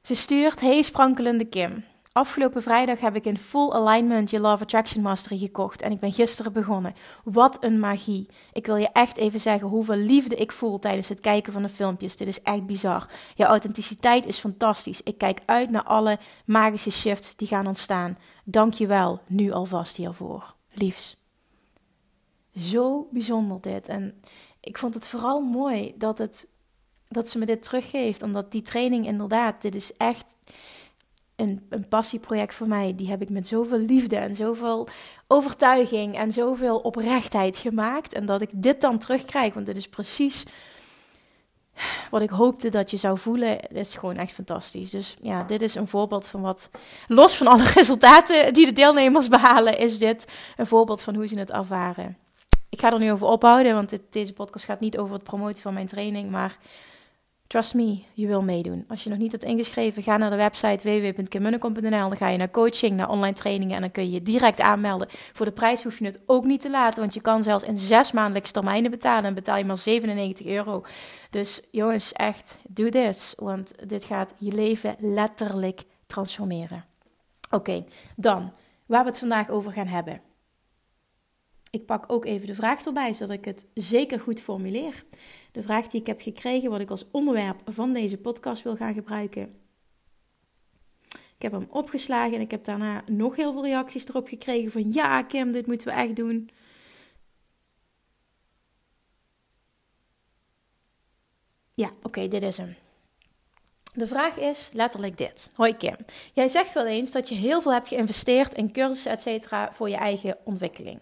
Ze 0.02 0.14
stuurt, 0.14 0.60
hey 0.60 0.82
sprankelende 0.82 1.44
Kim. 1.44 1.84
Afgelopen 2.12 2.62
vrijdag 2.62 3.00
heb 3.00 3.16
ik 3.16 3.24
in 3.24 3.38
Full 3.38 3.70
Alignment 3.70 4.30
je 4.30 4.40
Love 4.40 4.62
Attraction 4.62 5.02
Mastery 5.02 5.38
gekocht 5.38 5.82
en 5.82 5.90
ik 5.90 6.00
ben 6.00 6.12
gisteren 6.12 6.52
begonnen. 6.52 6.94
Wat 7.24 7.64
een 7.64 7.80
magie. 7.80 8.28
Ik 8.52 8.66
wil 8.66 8.76
je 8.76 8.88
echt 8.92 9.16
even 9.16 9.40
zeggen 9.40 9.68
hoeveel 9.68 9.96
liefde 9.96 10.36
ik 10.36 10.52
voel 10.52 10.78
tijdens 10.78 11.08
het 11.08 11.20
kijken 11.20 11.52
van 11.52 11.62
de 11.62 11.68
filmpjes. 11.68 12.16
Dit 12.16 12.28
is 12.28 12.42
echt 12.42 12.66
bizar. 12.66 13.10
Je 13.34 13.44
authenticiteit 13.44 14.26
is 14.26 14.38
fantastisch. 14.38 15.02
Ik 15.02 15.18
kijk 15.18 15.40
uit 15.46 15.70
naar 15.70 15.82
alle 15.82 16.18
magische 16.44 16.90
shifts 16.90 17.36
die 17.36 17.48
gaan 17.48 17.66
ontstaan. 17.66 18.18
Dank 18.44 18.74
je 18.74 18.86
wel, 18.86 19.20
nu 19.26 19.52
alvast 19.52 19.96
hiervoor. 19.96 20.54
Liefs. 20.72 21.16
Zo 22.56 23.08
bijzonder 23.10 23.60
dit. 23.60 23.88
En 23.88 24.22
ik 24.60 24.78
vond 24.78 24.94
het 24.94 25.08
vooral 25.08 25.40
mooi 25.40 25.94
dat, 25.96 26.18
het, 26.18 26.48
dat 27.08 27.30
ze 27.30 27.38
me 27.38 27.46
dit 27.46 27.62
teruggeeft. 27.62 28.22
Omdat 28.22 28.52
die 28.52 28.62
training 28.62 29.06
inderdaad, 29.06 29.62
dit 29.62 29.74
is 29.74 29.96
echt 29.96 30.36
een, 31.36 31.66
een 31.68 31.88
passieproject 31.88 32.54
voor 32.54 32.68
mij. 32.68 32.94
Die 32.96 33.08
heb 33.08 33.22
ik 33.22 33.30
met 33.30 33.46
zoveel 33.46 33.78
liefde 33.78 34.16
en 34.16 34.34
zoveel 34.34 34.88
overtuiging 35.26 36.16
en 36.16 36.32
zoveel 36.32 36.78
oprechtheid 36.78 37.56
gemaakt. 37.56 38.12
En 38.12 38.26
dat 38.26 38.40
ik 38.40 38.50
dit 38.52 38.80
dan 38.80 38.98
terugkrijg, 38.98 39.54
want 39.54 39.66
dit 39.66 39.76
is 39.76 39.88
precies 39.88 40.44
wat 42.10 42.22
ik 42.22 42.30
hoopte 42.30 42.68
dat 42.68 42.90
je 42.90 42.96
zou 42.96 43.18
voelen, 43.18 43.60
is 43.60 43.94
gewoon 43.94 44.16
echt 44.16 44.32
fantastisch. 44.32 44.90
Dus 44.90 45.16
ja, 45.22 45.42
dit 45.42 45.62
is 45.62 45.74
een 45.74 45.86
voorbeeld 45.86 46.28
van 46.28 46.40
wat, 46.40 46.70
los 47.08 47.36
van 47.36 47.46
alle 47.46 47.70
resultaten 47.74 48.54
die 48.54 48.66
de 48.66 48.72
deelnemers 48.72 49.28
behalen, 49.28 49.78
is 49.78 49.98
dit 49.98 50.24
een 50.56 50.66
voorbeeld 50.66 51.02
van 51.02 51.14
hoe 51.14 51.26
ze 51.26 51.38
het 51.38 51.50
ervaren. 51.50 52.16
Ik 52.70 52.80
ga 52.80 52.92
er 52.92 52.98
nu 52.98 53.12
over 53.12 53.26
ophouden, 53.26 53.74
want 53.74 53.90
dit, 53.90 54.02
deze 54.10 54.32
podcast 54.32 54.64
gaat 54.64 54.80
niet 54.80 54.98
over 54.98 55.14
het 55.14 55.24
promoten 55.24 55.62
van 55.62 55.74
mijn 55.74 55.86
training, 55.86 56.30
maar 56.30 56.56
Trust 57.52 57.74
me, 57.74 58.02
je 58.14 58.26
wil 58.26 58.42
meedoen. 58.42 58.84
Als 58.88 59.04
je 59.04 59.10
nog 59.10 59.18
niet 59.18 59.32
hebt 59.32 59.44
ingeschreven, 59.44 60.02
ga 60.02 60.16
naar 60.16 60.30
de 60.30 60.36
website 60.36 60.88
www.kimmunnekom.nl. 60.88 62.08
Dan 62.08 62.16
ga 62.16 62.28
je 62.28 62.38
naar 62.38 62.50
coaching, 62.50 62.96
naar 62.96 63.08
online 63.08 63.34
trainingen 63.34 63.74
en 63.74 63.80
dan 63.80 63.90
kun 63.90 64.04
je 64.04 64.10
je 64.10 64.22
direct 64.22 64.60
aanmelden. 64.60 65.08
Voor 65.10 65.46
de 65.46 65.52
prijs 65.52 65.82
hoef 65.82 65.98
je 65.98 66.04
het 66.04 66.20
ook 66.26 66.44
niet 66.44 66.60
te 66.60 66.70
laten, 66.70 67.00
want 67.00 67.14
je 67.14 67.20
kan 67.20 67.42
zelfs 67.42 67.64
in 67.64 67.76
zes 67.78 68.12
maandelijkse 68.12 68.52
termijnen 68.52 68.90
betalen 68.90 69.24
en 69.24 69.34
betaal 69.34 69.56
je 69.56 69.64
maar 69.64 69.78
97 69.78 70.46
euro. 70.46 70.84
Dus 71.30 71.62
jongens, 71.70 72.12
echt, 72.12 72.58
doe 72.68 72.90
dit, 72.90 73.34
want 73.38 73.88
dit 73.88 74.04
gaat 74.04 74.34
je 74.38 74.52
leven 74.52 74.96
letterlijk 74.98 75.82
transformeren. 76.06 76.84
Oké, 77.50 77.84
dan, 78.16 78.52
waar 78.86 79.02
we 79.02 79.08
het 79.08 79.18
vandaag 79.18 79.50
over 79.50 79.72
gaan 79.72 79.86
hebben. 79.86 80.20
Ik 81.70 81.86
pak 81.86 82.04
ook 82.06 82.24
even 82.24 82.46
de 82.46 82.54
vraag 82.54 82.84
erbij, 82.84 83.12
zodat 83.12 83.36
ik 83.36 83.44
het 83.44 83.66
zeker 83.74 84.20
goed 84.20 84.40
formuleer. 84.40 85.04
De 85.52 85.62
vraag 85.62 85.88
die 85.88 86.00
ik 86.00 86.06
heb 86.06 86.20
gekregen, 86.20 86.70
wat 86.70 86.80
ik 86.80 86.90
als 86.90 87.10
onderwerp 87.10 87.60
van 87.64 87.92
deze 87.92 88.18
podcast 88.18 88.62
wil 88.62 88.76
gaan 88.76 88.94
gebruiken. 88.94 89.60
Ik 91.10 91.50
heb 91.50 91.52
hem 91.52 91.66
opgeslagen 91.70 92.34
en 92.34 92.40
ik 92.40 92.50
heb 92.50 92.64
daarna 92.64 93.02
nog 93.06 93.36
heel 93.36 93.52
veel 93.52 93.64
reacties 93.64 94.08
erop 94.08 94.28
gekregen 94.28 94.70
van 94.70 94.92
ja 94.92 95.22
Kim, 95.22 95.52
dit 95.52 95.66
moeten 95.66 95.88
we 95.88 95.94
echt 95.94 96.16
doen. 96.16 96.50
Ja, 101.74 101.90
oké, 102.02 102.28
dit 102.28 102.42
is 102.42 102.56
hem. 102.56 102.76
De 103.94 104.06
vraag 104.06 104.36
is 104.36 104.70
letterlijk 104.72 105.18
dit. 105.18 105.50
Hoi 105.54 105.76
Kim, 105.76 105.96
jij 106.32 106.48
zegt 106.48 106.72
wel 106.72 106.86
eens 106.86 107.12
dat 107.12 107.28
je 107.28 107.34
heel 107.34 107.62
veel 107.62 107.72
hebt 107.72 107.88
geïnvesteerd 107.88 108.54
in 108.54 108.72
cursussen, 108.72 109.10
et 109.10 109.20
cetera, 109.20 109.72
voor 109.72 109.88
je 109.88 109.96
eigen 109.96 110.38
ontwikkeling. 110.44 111.00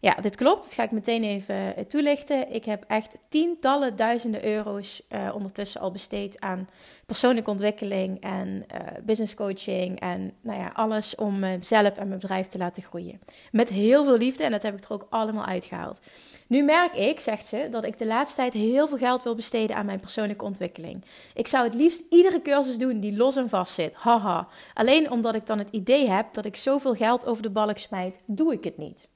Ja, 0.00 0.14
dit 0.14 0.36
klopt. 0.36 0.62
Dat 0.62 0.74
ga 0.74 0.82
ik 0.82 0.90
meteen 0.90 1.24
even 1.24 1.76
eh, 1.76 1.84
toelichten. 1.84 2.52
Ik 2.52 2.64
heb 2.64 2.84
echt 2.86 3.16
tientallen 3.28 3.96
duizenden 3.96 4.44
euro's 4.44 5.02
uh, 5.08 5.34
ondertussen 5.34 5.80
al 5.80 5.90
besteed 5.90 6.40
aan 6.40 6.68
persoonlijke 7.06 7.50
ontwikkeling 7.50 8.20
en 8.20 8.48
uh, 8.48 8.80
business 9.02 9.34
coaching 9.34 10.00
en 10.00 10.32
nou 10.40 10.60
ja, 10.60 10.70
alles 10.74 11.14
om 11.14 11.38
mezelf 11.38 11.96
en 11.96 12.08
mijn 12.08 12.20
bedrijf 12.20 12.48
te 12.48 12.58
laten 12.58 12.82
groeien. 12.82 13.20
Met 13.52 13.68
heel 13.68 14.04
veel 14.04 14.16
liefde 14.16 14.44
en 14.44 14.50
dat 14.50 14.62
heb 14.62 14.76
ik 14.76 14.84
er 14.84 14.92
ook 14.92 15.06
allemaal 15.10 15.44
uitgehaald. 15.44 16.00
Nu 16.46 16.62
merk 16.62 16.94
ik, 16.94 17.20
zegt 17.20 17.46
ze, 17.46 17.68
dat 17.70 17.84
ik 17.84 17.98
de 17.98 18.06
laatste 18.06 18.36
tijd 18.36 18.52
heel 18.52 18.88
veel 18.88 18.98
geld 18.98 19.22
wil 19.22 19.34
besteden 19.34 19.76
aan 19.76 19.86
mijn 19.86 20.00
persoonlijke 20.00 20.44
ontwikkeling. 20.44 21.04
Ik 21.34 21.46
zou 21.46 21.64
het 21.64 21.74
liefst 21.74 22.02
iedere 22.10 22.42
cursus 22.42 22.78
doen 22.78 23.00
die 23.00 23.16
los 23.16 23.36
en 23.36 23.48
vast 23.48 23.74
zit. 23.74 23.94
Haha. 23.94 24.48
Alleen 24.74 25.10
omdat 25.10 25.34
ik 25.34 25.46
dan 25.46 25.58
het 25.58 25.70
idee 25.70 26.08
heb 26.08 26.32
dat 26.32 26.44
ik 26.44 26.56
zoveel 26.56 26.94
geld 26.94 27.26
over 27.26 27.42
de 27.42 27.50
balk 27.50 27.78
smijt, 27.78 28.22
doe 28.26 28.52
ik 28.52 28.64
het 28.64 28.78
niet. 28.78 29.08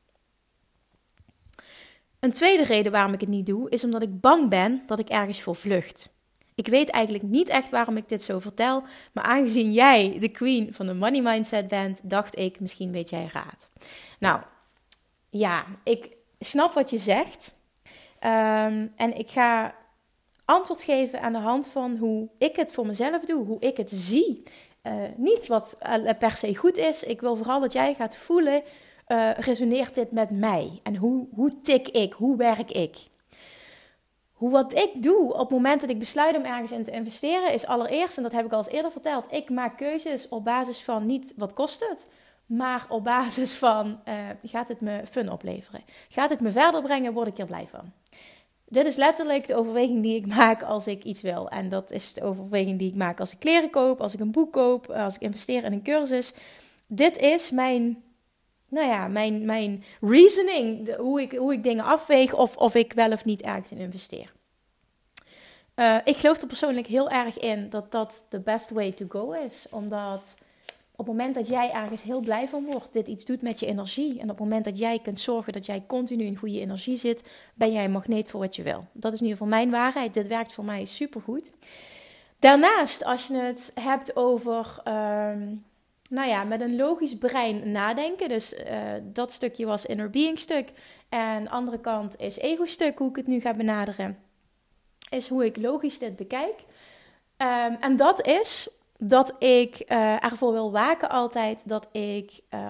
Een 2.22 2.32
tweede 2.32 2.64
reden 2.64 2.92
waarom 2.92 3.12
ik 3.12 3.20
het 3.20 3.28
niet 3.28 3.46
doe, 3.46 3.70
is 3.70 3.84
omdat 3.84 4.02
ik 4.02 4.20
bang 4.20 4.48
ben 4.48 4.82
dat 4.86 4.98
ik 4.98 5.08
ergens 5.08 5.40
voor 5.42 5.56
vlucht. 5.56 6.08
Ik 6.54 6.66
weet 6.66 6.90
eigenlijk 6.90 7.24
niet 7.24 7.48
echt 7.48 7.70
waarom 7.70 7.96
ik 7.96 8.08
dit 8.08 8.22
zo 8.22 8.38
vertel, 8.38 8.82
maar 9.12 9.24
aangezien 9.24 9.72
jij 9.72 10.16
de 10.20 10.28
queen 10.28 10.74
van 10.74 10.86
de 10.86 10.94
money 10.94 11.22
mindset 11.22 11.68
bent, 11.68 12.00
dacht 12.02 12.38
ik, 12.38 12.60
misschien 12.60 12.92
weet 12.92 13.10
jij 13.10 13.30
raad. 13.32 13.68
Nou, 14.18 14.40
ja, 15.30 15.64
ik 15.82 16.10
snap 16.38 16.72
wat 16.72 16.90
je 16.90 16.98
zegt. 16.98 17.56
Ehm, 18.18 18.86
en 18.96 19.18
ik 19.18 19.30
ga 19.30 19.74
antwoord 20.44 20.82
geven 20.82 21.20
aan 21.20 21.32
de 21.32 21.38
hand 21.38 21.68
van 21.68 21.96
hoe 21.96 22.28
ik 22.38 22.56
het 22.56 22.72
voor 22.72 22.86
mezelf 22.86 23.24
doe, 23.24 23.44
hoe 23.44 23.60
ik 23.60 23.76
het 23.76 23.90
zie. 23.90 24.42
Uh, 24.82 24.92
niet 25.16 25.46
wat 25.46 25.78
uh, 25.82 26.10
per 26.18 26.30
se 26.30 26.56
goed 26.56 26.76
is. 26.76 27.04
Ik 27.04 27.20
wil 27.20 27.36
vooral 27.36 27.60
dat 27.60 27.72
jij 27.72 27.94
gaat 27.94 28.16
voelen 28.16 28.62
uh, 29.08 29.30
resoneert 29.30 29.94
dit 29.94 30.12
met 30.12 30.30
mij? 30.30 30.80
En 30.82 30.96
hoe, 30.96 31.26
hoe 31.34 31.60
tik 31.60 31.88
ik? 31.88 32.12
Hoe 32.12 32.36
werk 32.36 32.70
ik? 32.70 32.96
Hoe 34.32 34.50
wat 34.50 34.74
ik 34.74 35.02
doe 35.02 35.32
op 35.32 35.38
het 35.38 35.50
moment 35.50 35.80
dat 35.80 35.90
ik 35.90 35.98
besluit 35.98 36.36
om 36.36 36.44
ergens 36.44 36.70
in 36.70 36.84
te 36.84 36.90
investeren, 36.90 37.52
is 37.52 37.66
allereerst, 37.66 38.16
en 38.16 38.22
dat 38.22 38.32
heb 38.32 38.44
ik 38.44 38.52
al 38.52 38.58
eens 38.58 38.68
eerder 38.68 38.92
verteld, 38.92 39.32
ik 39.32 39.50
maak 39.50 39.76
keuzes 39.76 40.28
op 40.28 40.44
basis 40.44 40.82
van 40.82 41.06
niet 41.06 41.34
wat 41.36 41.54
kost 41.54 41.88
het, 41.88 42.08
maar 42.46 42.86
op 42.88 43.04
basis 43.04 43.54
van 43.54 44.00
uh, 44.08 44.14
gaat 44.42 44.68
het 44.68 44.80
me 44.80 45.02
fun 45.10 45.30
opleveren? 45.30 45.80
Gaat 46.08 46.30
het 46.30 46.40
me 46.40 46.50
verder 46.50 46.82
brengen? 46.82 47.12
Word 47.12 47.28
ik 47.28 47.38
er 47.38 47.46
blij 47.46 47.66
van? 47.70 47.92
Dit 48.64 48.86
is 48.86 48.96
letterlijk 48.96 49.46
de 49.46 49.54
overweging 49.54 50.02
die 50.02 50.16
ik 50.16 50.26
maak 50.26 50.62
als 50.62 50.86
ik 50.86 51.04
iets 51.04 51.22
wil. 51.22 51.48
En 51.48 51.68
dat 51.68 51.90
is 51.90 52.14
de 52.14 52.22
overweging 52.22 52.78
die 52.78 52.88
ik 52.88 52.96
maak 52.96 53.20
als 53.20 53.32
ik 53.32 53.38
kleren 53.38 53.70
koop, 53.70 54.00
als 54.00 54.14
ik 54.14 54.20
een 54.20 54.30
boek 54.30 54.52
koop, 54.52 54.90
als 54.90 55.14
ik 55.14 55.20
investeer 55.20 55.64
in 55.64 55.72
een 55.72 55.82
cursus. 55.82 56.32
Dit 56.86 57.16
is 57.16 57.50
mijn 57.50 58.02
nou 58.72 58.86
ja, 58.86 59.08
mijn, 59.08 59.44
mijn 59.44 59.84
reasoning, 60.00 60.96
hoe 60.96 61.20
ik, 61.20 61.32
hoe 61.32 61.52
ik 61.52 61.62
dingen 61.62 61.84
afweeg 61.84 62.34
of, 62.34 62.56
of 62.56 62.74
ik 62.74 62.92
wel 62.92 63.12
of 63.12 63.24
niet 63.24 63.42
ergens 63.42 63.72
in 63.72 63.78
investeer. 63.78 64.32
Uh, 65.76 65.96
ik 66.04 66.16
geloof 66.16 66.40
er 66.40 66.46
persoonlijk 66.46 66.86
heel 66.86 67.10
erg 67.10 67.38
in 67.38 67.70
dat 67.70 67.92
dat 67.92 68.26
de 68.28 68.40
best 68.40 68.70
way 68.70 68.92
to 68.92 69.06
go 69.08 69.30
is. 69.30 69.66
Omdat 69.70 70.38
op 70.90 71.06
het 71.06 71.06
moment 71.06 71.34
dat 71.34 71.48
jij 71.48 71.72
ergens 71.72 72.02
heel 72.02 72.20
blij 72.20 72.48
van 72.48 72.64
wordt, 72.64 72.92
dit 72.92 73.06
iets 73.06 73.24
doet 73.24 73.42
met 73.42 73.60
je 73.60 73.66
energie. 73.66 74.12
En 74.12 74.22
op 74.22 74.28
het 74.28 74.38
moment 74.38 74.64
dat 74.64 74.78
jij 74.78 74.98
kunt 74.98 75.18
zorgen 75.18 75.52
dat 75.52 75.66
jij 75.66 75.84
continu 75.86 76.24
in 76.24 76.36
goede 76.36 76.60
energie 76.60 76.96
zit, 76.96 77.28
ben 77.54 77.72
jij 77.72 77.84
een 77.84 77.90
magneet 77.90 78.30
voor 78.30 78.40
wat 78.40 78.56
je 78.56 78.62
wil. 78.62 78.86
Dat 78.92 79.12
is 79.12 79.20
in 79.20 79.26
ieder 79.26 79.38
geval 79.42 79.58
mijn 79.58 79.70
waarheid. 79.70 80.14
Dit 80.14 80.26
werkt 80.26 80.52
voor 80.52 80.64
mij 80.64 80.84
supergoed. 80.84 81.52
Daarnaast, 82.38 83.04
als 83.04 83.26
je 83.26 83.34
het 83.34 83.72
hebt 83.74 84.16
over. 84.16 84.80
Ehm, 84.84 85.54
nou 86.12 86.28
ja, 86.28 86.44
met 86.44 86.60
een 86.60 86.76
logisch 86.76 87.18
brein 87.18 87.70
nadenken. 87.70 88.28
Dus 88.28 88.54
uh, 88.54 88.80
dat 89.02 89.32
stukje 89.32 89.66
was 89.66 89.86
inner 89.86 90.10
being 90.10 90.38
stuk. 90.38 90.72
En 91.08 91.44
de 91.44 91.50
andere 91.50 91.80
kant 91.80 92.20
is 92.20 92.38
ego 92.38 92.64
stuk, 92.64 92.98
hoe 92.98 93.08
ik 93.08 93.16
het 93.16 93.26
nu 93.26 93.40
ga 93.40 93.54
benaderen. 93.54 94.18
Is 95.10 95.28
hoe 95.28 95.44
ik 95.44 95.56
logisch 95.56 95.98
dit 95.98 96.16
bekijk. 96.16 96.60
Um, 97.36 97.76
en 97.80 97.96
dat 97.96 98.26
is 98.26 98.68
dat 98.98 99.42
ik 99.42 99.84
uh, 99.88 100.24
ervoor 100.24 100.52
wil 100.52 100.72
waken 100.72 101.10
altijd 101.10 101.68
dat 101.68 101.88
ik 101.92 102.40
uh, 102.50 102.68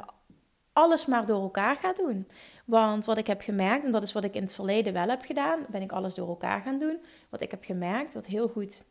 alles 0.73 1.07
maar 1.07 1.27
door 1.27 1.43
elkaar 1.43 1.77
ga 1.77 1.93
doen. 1.93 2.29
Want 2.65 3.05
wat 3.05 3.19
ik 3.19 3.27
heb 3.27 3.41
gemerkt, 3.41 3.85
en 3.85 3.91
dat 3.91 4.03
is 4.03 4.13
wat 4.13 4.25
ik 4.25 4.35
in 4.35 4.43
het 4.43 4.55
verleden 4.55 4.93
wel 4.93 5.09
heb 5.09 5.23
gedaan, 5.23 5.67
ben 5.69 5.83
ik 5.83 5.93
alles 5.93 6.15
door 6.15 6.29
elkaar 6.29 6.61
gaan 6.61 6.79
doen. 6.79 7.03
Wat 7.29 7.41
ik 7.41 7.51
heb 7.51 7.65
gemerkt, 7.65 8.15
wat 8.15 8.27
heel 8.27 8.49
goed 8.49 8.85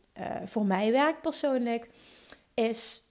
voor 0.45 0.65
mij 0.65 0.91
werkt 0.91 1.21
persoonlijk, 1.21 1.89
is 2.53 3.01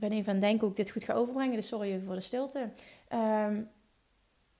ben 0.00 0.12
even 0.12 0.28
aan 0.28 0.34
het 0.34 0.44
denken 0.44 0.60
hoe 0.60 0.70
ik 0.70 0.76
dit 0.76 0.90
goed 0.90 1.04
ga 1.04 1.14
overbrengen, 1.14 1.56
dus 1.56 1.68
sorry 1.68 2.00
voor 2.06 2.14
de 2.14 2.20
stilte. 2.20 2.70
Um, 3.12 3.68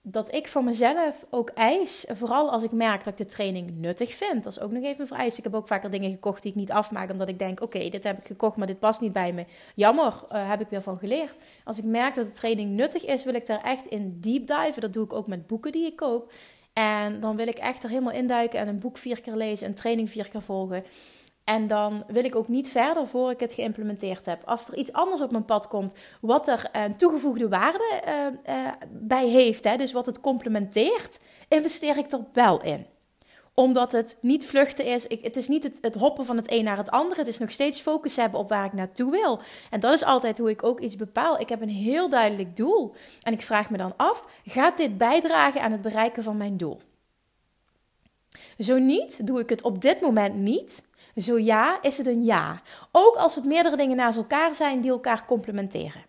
dat 0.02 0.34
ik 0.34 0.48
voor 0.48 0.64
mezelf 0.64 1.24
ook 1.30 1.50
eis, 1.50 2.04
vooral 2.08 2.50
als 2.50 2.62
ik 2.62 2.72
merk 2.72 3.04
dat 3.04 3.12
ik 3.12 3.26
de 3.26 3.32
training 3.34 3.70
nuttig 3.70 4.14
vind. 4.14 4.44
Dat 4.44 4.52
is 4.52 4.60
ook 4.60 4.70
nog 4.70 4.82
even 4.82 5.00
een 5.00 5.06
vereis. 5.06 5.38
Ik 5.38 5.44
heb 5.44 5.54
ook 5.54 5.66
vaker 5.66 5.90
dingen 5.90 6.10
gekocht 6.10 6.42
die 6.42 6.50
ik 6.50 6.56
niet 6.56 6.70
afmaak, 6.70 7.10
omdat 7.10 7.28
ik 7.28 7.38
denk: 7.38 7.60
oké, 7.60 7.88
dit 7.88 8.04
heb 8.04 8.18
ik 8.18 8.26
gekocht, 8.26 8.56
maar 8.56 8.66
dit 8.66 8.78
past 8.78 9.00
niet 9.00 9.12
bij 9.12 9.32
me. 9.32 9.44
Jammer, 9.74 10.14
uh, 10.32 10.48
heb 10.48 10.60
ik 10.60 10.68
weer 10.68 10.82
van 10.82 10.98
geleerd. 10.98 11.34
Als 11.64 11.78
ik 11.78 11.84
merk 11.84 12.14
dat 12.14 12.26
de 12.26 12.32
training 12.32 12.70
nuttig 12.70 13.04
is, 13.04 13.24
wil 13.24 13.34
ik 13.34 13.46
daar 13.46 13.62
echt 13.62 13.86
in 13.86 14.18
deep 14.20 14.46
diven. 14.46 14.80
Dat 14.80 14.92
doe 14.92 15.04
ik 15.04 15.12
ook 15.12 15.26
met 15.26 15.46
boeken 15.46 15.72
die 15.72 15.86
ik 15.86 15.96
koop. 15.96 16.32
En 16.72 17.20
dan 17.20 17.36
wil 17.36 17.48
ik 17.48 17.58
echt 17.58 17.82
er 17.82 17.88
helemaal 17.88 18.12
induiken 18.12 18.58
en 18.58 18.68
een 18.68 18.78
boek 18.78 18.98
vier 18.98 19.20
keer 19.20 19.36
lezen, 19.36 19.66
een 19.66 19.74
training 19.74 20.10
vier 20.10 20.28
keer 20.28 20.42
volgen. 20.42 20.84
En 21.50 21.66
dan 21.66 22.04
wil 22.06 22.24
ik 22.24 22.36
ook 22.36 22.48
niet 22.48 22.68
verder 22.68 23.06
voor 23.06 23.30
ik 23.30 23.40
het 23.40 23.54
geïmplementeerd 23.54 24.26
heb. 24.26 24.42
Als 24.44 24.68
er 24.68 24.76
iets 24.76 24.92
anders 24.92 25.20
op 25.20 25.30
mijn 25.30 25.44
pad 25.44 25.68
komt, 25.68 25.94
wat 26.20 26.48
er 26.48 26.68
een 26.72 26.96
toegevoegde 26.96 27.48
waarde 27.48 28.02
uh, 28.06 28.54
uh, 28.54 28.68
bij 28.88 29.28
heeft, 29.28 29.64
hè, 29.64 29.76
dus 29.76 29.92
wat 29.92 30.06
het 30.06 30.20
complementeert, 30.20 31.20
investeer 31.48 31.96
ik 31.96 32.12
er 32.12 32.24
wel 32.32 32.62
in 32.62 32.86
omdat 33.54 33.92
het 33.92 34.18
niet 34.20 34.46
vluchten 34.46 34.84
is. 34.84 35.06
Ik, 35.06 35.24
het 35.24 35.36
is 35.36 35.48
niet 35.48 35.62
het, 35.62 35.78
het, 35.80 35.94
hoppen 35.94 36.24
van 36.24 36.36
het 36.36 36.50
een 36.52 36.64
naar 36.64 36.76
het 36.76 36.90
andere. 36.90 37.20
Het 37.20 37.28
is 37.28 37.38
nog 37.38 37.50
steeds 37.50 37.80
focus 37.80 38.16
hebben 38.16 38.40
op 38.40 38.48
waar 38.48 38.64
ik 38.64 38.72
naartoe 38.72 39.10
wil. 39.10 39.40
En 39.70 39.80
dat 39.80 39.92
is 39.92 40.04
altijd 40.04 40.38
hoe 40.38 40.50
ik 40.50 40.64
ook 40.64 40.80
iets 40.80 40.96
bepaal. 40.96 41.40
Ik 41.40 41.48
heb 41.48 41.62
een 41.62 41.68
heel 41.68 42.08
duidelijk 42.08 42.56
doel. 42.56 42.94
En 43.22 43.32
ik 43.32 43.42
vraag 43.42 43.70
me 43.70 43.76
dan 43.76 43.94
af: 43.96 44.26
gaat 44.44 44.76
dit 44.76 44.98
bijdragen 44.98 45.60
aan 45.60 45.72
het 45.72 45.82
bereiken 45.82 46.22
van 46.22 46.36
mijn 46.36 46.56
doel? 46.56 46.78
Zo 48.58 48.78
niet, 48.78 49.26
doe 49.26 49.40
ik 49.40 49.48
het 49.48 49.62
op 49.62 49.82
dit 49.82 50.00
moment 50.00 50.34
niet. 50.34 50.88
Zo 51.22 51.38
ja, 51.38 51.78
is 51.82 51.98
het 51.98 52.06
een 52.06 52.24
ja. 52.24 52.62
Ook 52.92 53.16
als 53.16 53.34
het 53.34 53.44
meerdere 53.44 53.76
dingen 53.76 53.96
naast 53.96 54.18
elkaar 54.18 54.54
zijn 54.54 54.80
die 54.80 54.90
elkaar 54.90 55.24
complementeren. 55.26 56.08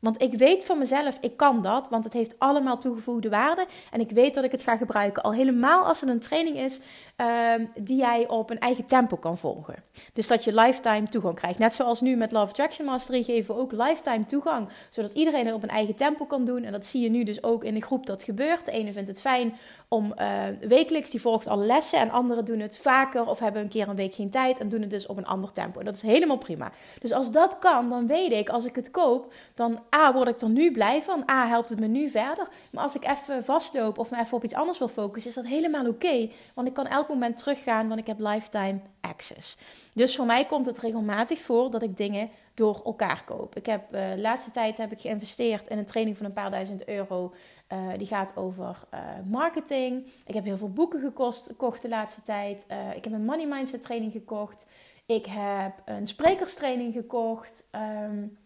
Want 0.00 0.22
ik 0.22 0.34
weet 0.34 0.64
van 0.64 0.78
mezelf, 0.78 1.18
ik 1.20 1.36
kan 1.36 1.62
dat, 1.62 1.88
want 1.88 2.04
het 2.04 2.12
heeft 2.12 2.38
allemaal 2.38 2.78
toegevoegde 2.78 3.28
waarde. 3.28 3.66
En 3.90 4.00
ik 4.00 4.10
weet 4.10 4.34
dat 4.34 4.44
ik 4.44 4.52
het 4.52 4.62
ga 4.62 4.76
gebruiken. 4.76 5.22
Al 5.22 5.32
helemaal 5.32 5.84
als 5.84 6.00
het 6.00 6.08
een 6.08 6.20
training 6.20 6.56
is 6.56 6.80
uh, 7.16 7.52
die 7.78 7.96
jij 7.96 8.28
op 8.28 8.50
een 8.50 8.58
eigen 8.58 8.84
tempo 8.86 9.16
kan 9.16 9.38
volgen. 9.38 9.74
Dus 10.12 10.26
dat 10.26 10.44
je 10.44 10.54
lifetime 10.54 11.08
toegang 11.08 11.34
krijgt. 11.34 11.58
Net 11.58 11.74
zoals 11.74 12.00
nu 12.00 12.16
met 12.16 12.32
Love 12.32 12.46
Attraction 12.46 12.86
Mastery 12.86 13.22
geven 13.22 13.54
we 13.54 13.60
ook 13.60 13.72
lifetime 13.72 14.24
toegang. 14.24 14.68
Zodat 14.90 15.12
iedereen 15.12 15.46
het 15.46 15.54
op 15.54 15.62
een 15.62 15.68
eigen 15.68 15.94
tempo 15.94 16.24
kan 16.24 16.44
doen. 16.44 16.64
En 16.64 16.72
dat 16.72 16.86
zie 16.86 17.02
je 17.02 17.10
nu 17.10 17.22
dus 17.22 17.42
ook 17.42 17.64
in 17.64 17.74
de 17.74 17.82
groep 17.82 18.06
dat 18.06 18.22
gebeurt. 18.22 18.64
De 18.64 18.70
ene 18.70 18.92
vindt 18.92 19.08
het 19.08 19.20
fijn 19.20 19.54
om 19.92 20.14
uh, 20.18 20.42
wekelijks, 20.60 21.10
die 21.10 21.20
volgt 21.20 21.46
alle 21.46 21.64
lessen. 21.64 21.98
En 21.98 22.10
anderen 22.10 22.44
doen 22.44 22.60
het 22.60 22.78
vaker 22.78 23.26
of 23.26 23.38
hebben 23.38 23.62
een 23.62 23.68
keer 23.68 23.88
een 23.88 23.96
week 23.96 24.14
geen 24.14 24.30
tijd 24.30 24.58
en 24.58 24.68
doen 24.68 24.80
het 24.80 24.90
dus 24.90 25.06
op 25.06 25.16
een 25.16 25.26
ander 25.26 25.52
tempo. 25.52 25.78
En 25.78 25.84
dat 25.84 25.94
is 25.94 26.02
helemaal 26.02 26.38
prima. 26.38 26.72
Dus 27.00 27.12
als 27.12 27.32
dat 27.32 27.58
kan, 27.58 27.88
dan 27.88 28.06
weet 28.06 28.32
ik, 28.32 28.48
als 28.48 28.64
ik 28.64 28.74
het 28.74 28.90
koop, 28.90 29.32
dan 29.54 29.78
A, 29.94 30.12
word 30.12 30.28
ik 30.28 30.40
er 30.40 30.48
nu 30.48 30.72
blij 30.72 31.02
van. 31.02 31.30
A, 31.30 31.46
helpt 31.46 31.68
het 31.68 31.80
me 31.80 31.86
nu 31.86 32.08
verder. 32.08 32.48
Maar 32.72 32.82
als 32.82 32.94
ik 32.94 33.04
even 33.04 33.44
vastloop 33.44 33.98
of 33.98 34.10
me 34.10 34.20
even 34.20 34.36
op 34.36 34.44
iets 34.44 34.54
anders 34.54 34.78
wil 34.78 34.88
focussen, 34.88 35.30
is 35.30 35.36
dat 35.36 35.46
helemaal 35.46 35.86
oké. 35.86 36.28
want 36.54 36.68
ik 36.68 36.74
kan 36.74 36.86
elk 36.86 37.08
moment 37.08 37.36
teruggaan, 37.36 37.88
want 37.88 38.00
ik 38.00 38.06
heb 38.06 38.18
lifetime 38.18 38.80
access. 39.00 39.56
Dus 39.92 40.16
voor 40.16 40.26
mij 40.26 40.44
komt 40.44 40.66
het 40.66 40.78
regelmatig 40.78 41.40
voor 41.40 41.70
dat 41.70 41.82
ik 41.82 41.96
dingen 41.96 42.30
door 42.54 42.80
elkaar 42.84 43.24
koop. 43.24 43.56
Ik 43.56 43.66
heb 43.66 43.94
uh, 43.94 44.10
de 44.14 44.20
laatste 44.20 44.50
tijd 44.50 44.76
heb 44.76 44.92
ik 44.92 45.00
geïnvesteerd 45.00 45.68
in 45.68 45.78
een 45.78 45.86
training 45.86 46.16
van 46.16 46.26
een 46.26 46.32
paar 46.32 46.50
duizend 46.50 46.88
euro 46.88 47.32
uh, 47.72 47.88
die 47.96 48.06
gaat 48.06 48.36
over 48.36 48.76
uh, 48.94 49.00
marketing. 49.28 50.06
Ik 50.26 50.34
heb 50.34 50.44
heel 50.44 50.56
veel 50.56 50.72
boeken 50.72 51.00
gekost, 51.00 51.46
gekocht 51.46 51.82
de 51.82 51.88
laatste 51.88 52.22
tijd. 52.22 52.66
Uh, 52.70 52.96
ik 52.96 53.04
heb 53.04 53.12
een 53.12 53.24
money 53.24 53.46
mindset 53.46 53.82
training 53.82 54.12
gekocht. 54.12 54.66
Ik 55.06 55.26
heb 55.26 55.72
een 55.84 56.06
sprekerstraining 56.06 56.92
gekocht. 56.92 57.68
Um, 57.74 58.38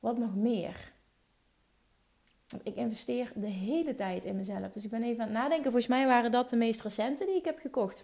wat 0.00 0.18
nog 0.18 0.34
meer? 0.34 0.92
Ik 2.62 2.76
investeer 2.76 3.32
de 3.34 3.46
hele 3.46 3.94
tijd 3.94 4.24
in 4.24 4.36
mezelf. 4.36 4.72
Dus 4.72 4.84
ik 4.84 4.90
ben 4.90 5.02
even 5.02 5.20
aan 5.20 5.28
het 5.28 5.38
nadenken. 5.38 5.64
Volgens 5.64 5.86
mij 5.86 6.06
waren 6.06 6.30
dat 6.30 6.50
de 6.50 6.56
meest 6.56 6.82
recente 6.82 7.24
die 7.24 7.36
ik 7.36 7.44
heb 7.44 7.58
gekocht. 7.58 8.02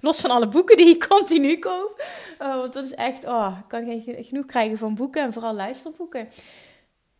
Los 0.00 0.20
van 0.20 0.30
alle 0.30 0.48
boeken 0.48 0.76
die 0.76 0.94
ik 0.94 1.06
continu 1.16 1.58
koop. 1.58 2.04
Oh, 2.38 2.56
want 2.56 2.72
dat 2.72 2.84
is 2.84 2.94
echt, 2.94 3.24
oh, 3.24 3.58
ik 3.62 3.68
kan 3.68 3.84
geen 3.84 4.24
genoeg 4.24 4.46
krijgen 4.46 4.78
van 4.78 4.94
boeken 4.94 5.22
en 5.22 5.32
vooral 5.32 5.54
luisterboeken. 5.54 6.28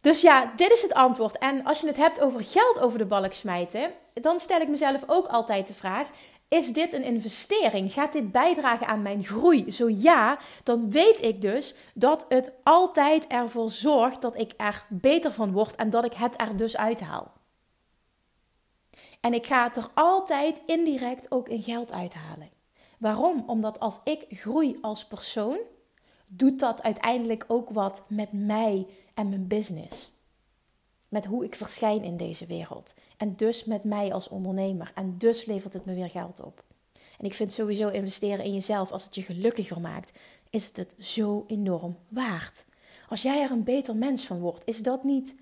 Dus 0.06 0.20
ja, 0.20 0.52
dit 0.56 0.70
is 0.70 0.82
het 0.82 0.94
antwoord. 0.94 1.38
En 1.38 1.64
als 1.64 1.80
je 1.80 1.86
het 1.86 1.96
hebt 1.96 2.20
over 2.20 2.44
geld 2.44 2.80
over 2.80 2.98
de 2.98 3.06
balk 3.06 3.32
smijten, 3.32 3.90
dan 4.14 4.40
stel 4.40 4.60
ik 4.60 4.68
mezelf 4.68 5.02
ook 5.06 5.26
altijd 5.26 5.66
de 5.66 5.74
vraag: 5.74 6.08
is 6.48 6.72
dit 6.72 6.92
een 6.92 7.02
investering? 7.02 7.92
Gaat 7.92 8.12
dit 8.12 8.32
bijdragen 8.32 8.86
aan 8.86 9.02
mijn 9.02 9.24
groei? 9.24 9.72
Zo 9.72 9.88
ja, 9.88 10.38
dan 10.62 10.90
weet 10.90 11.24
ik 11.24 11.40
dus 11.40 11.74
dat 11.94 12.26
het 12.28 12.52
altijd 12.62 13.26
ervoor 13.26 13.70
zorgt 13.70 14.22
dat 14.22 14.38
ik 14.38 14.52
er 14.56 14.86
beter 14.88 15.32
van 15.32 15.52
word 15.52 15.74
en 15.74 15.90
dat 15.90 16.04
ik 16.04 16.14
het 16.14 16.40
er 16.40 16.56
dus 16.56 16.76
uithaal. 16.76 17.32
En 19.20 19.34
ik 19.34 19.46
ga 19.46 19.64
het 19.64 19.76
er 19.76 19.88
altijd 19.94 20.60
indirect 20.66 21.30
ook 21.30 21.48
in 21.48 21.62
geld 21.62 21.92
uithalen. 21.92 22.50
Waarom? 22.98 23.44
Omdat 23.46 23.80
als 23.80 24.00
ik 24.04 24.24
groei 24.28 24.78
als 24.80 25.06
persoon, 25.06 25.58
doet 26.28 26.58
dat 26.58 26.82
uiteindelijk 26.82 27.44
ook 27.48 27.70
wat 27.70 28.02
met 28.08 28.32
mij 28.32 28.86
en 29.16 29.28
mijn 29.28 29.46
business. 29.46 30.12
Met 31.08 31.24
hoe 31.24 31.44
ik 31.44 31.54
verschijn 31.54 32.02
in 32.02 32.16
deze 32.16 32.46
wereld. 32.46 32.94
En 33.16 33.36
dus 33.36 33.64
met 33.64 33.84
mij 33.84 34.12
als 34.12 34.28
ondernemer. 34.28 34.92
En 34.94 35.18
dus 35.18 35.44
levert 35.44 35.72
het 35.72 35.84
me 35.84 35.94
weer 35.94 36.10
geld 36.10 36.40
op. 36.42 36.64
En 37.18 37.24
ik 37.24 37.34
vind 37.34 37.52
sowieso 37.52 37.88
investeren 37.88 38.44
in 38.44 38.52
jezelf, 38.52 38.90
als 38.92 39.04
het 39.04 39.14
je 39.14 39.22
gelukkiger 39.22 39.80
maakt, 39.80 40.18
is 40.50 40.66
het 40.66 40.76
het 40.76 40.94
zo 40.98 41.44
enorm 41.46 41.96
waard. 42.08 42.64
Als 43.08 43.22
jij 43.22 43.42
er 43.42 43.50
een 43.50 43.64
beter 43.64 43.96
mens 43.96 44.26
van 44.26 44.38
wordt, 44.40 44.62
is 44.64 44.82
dat 44.82 45.04
niet 45.04 45.34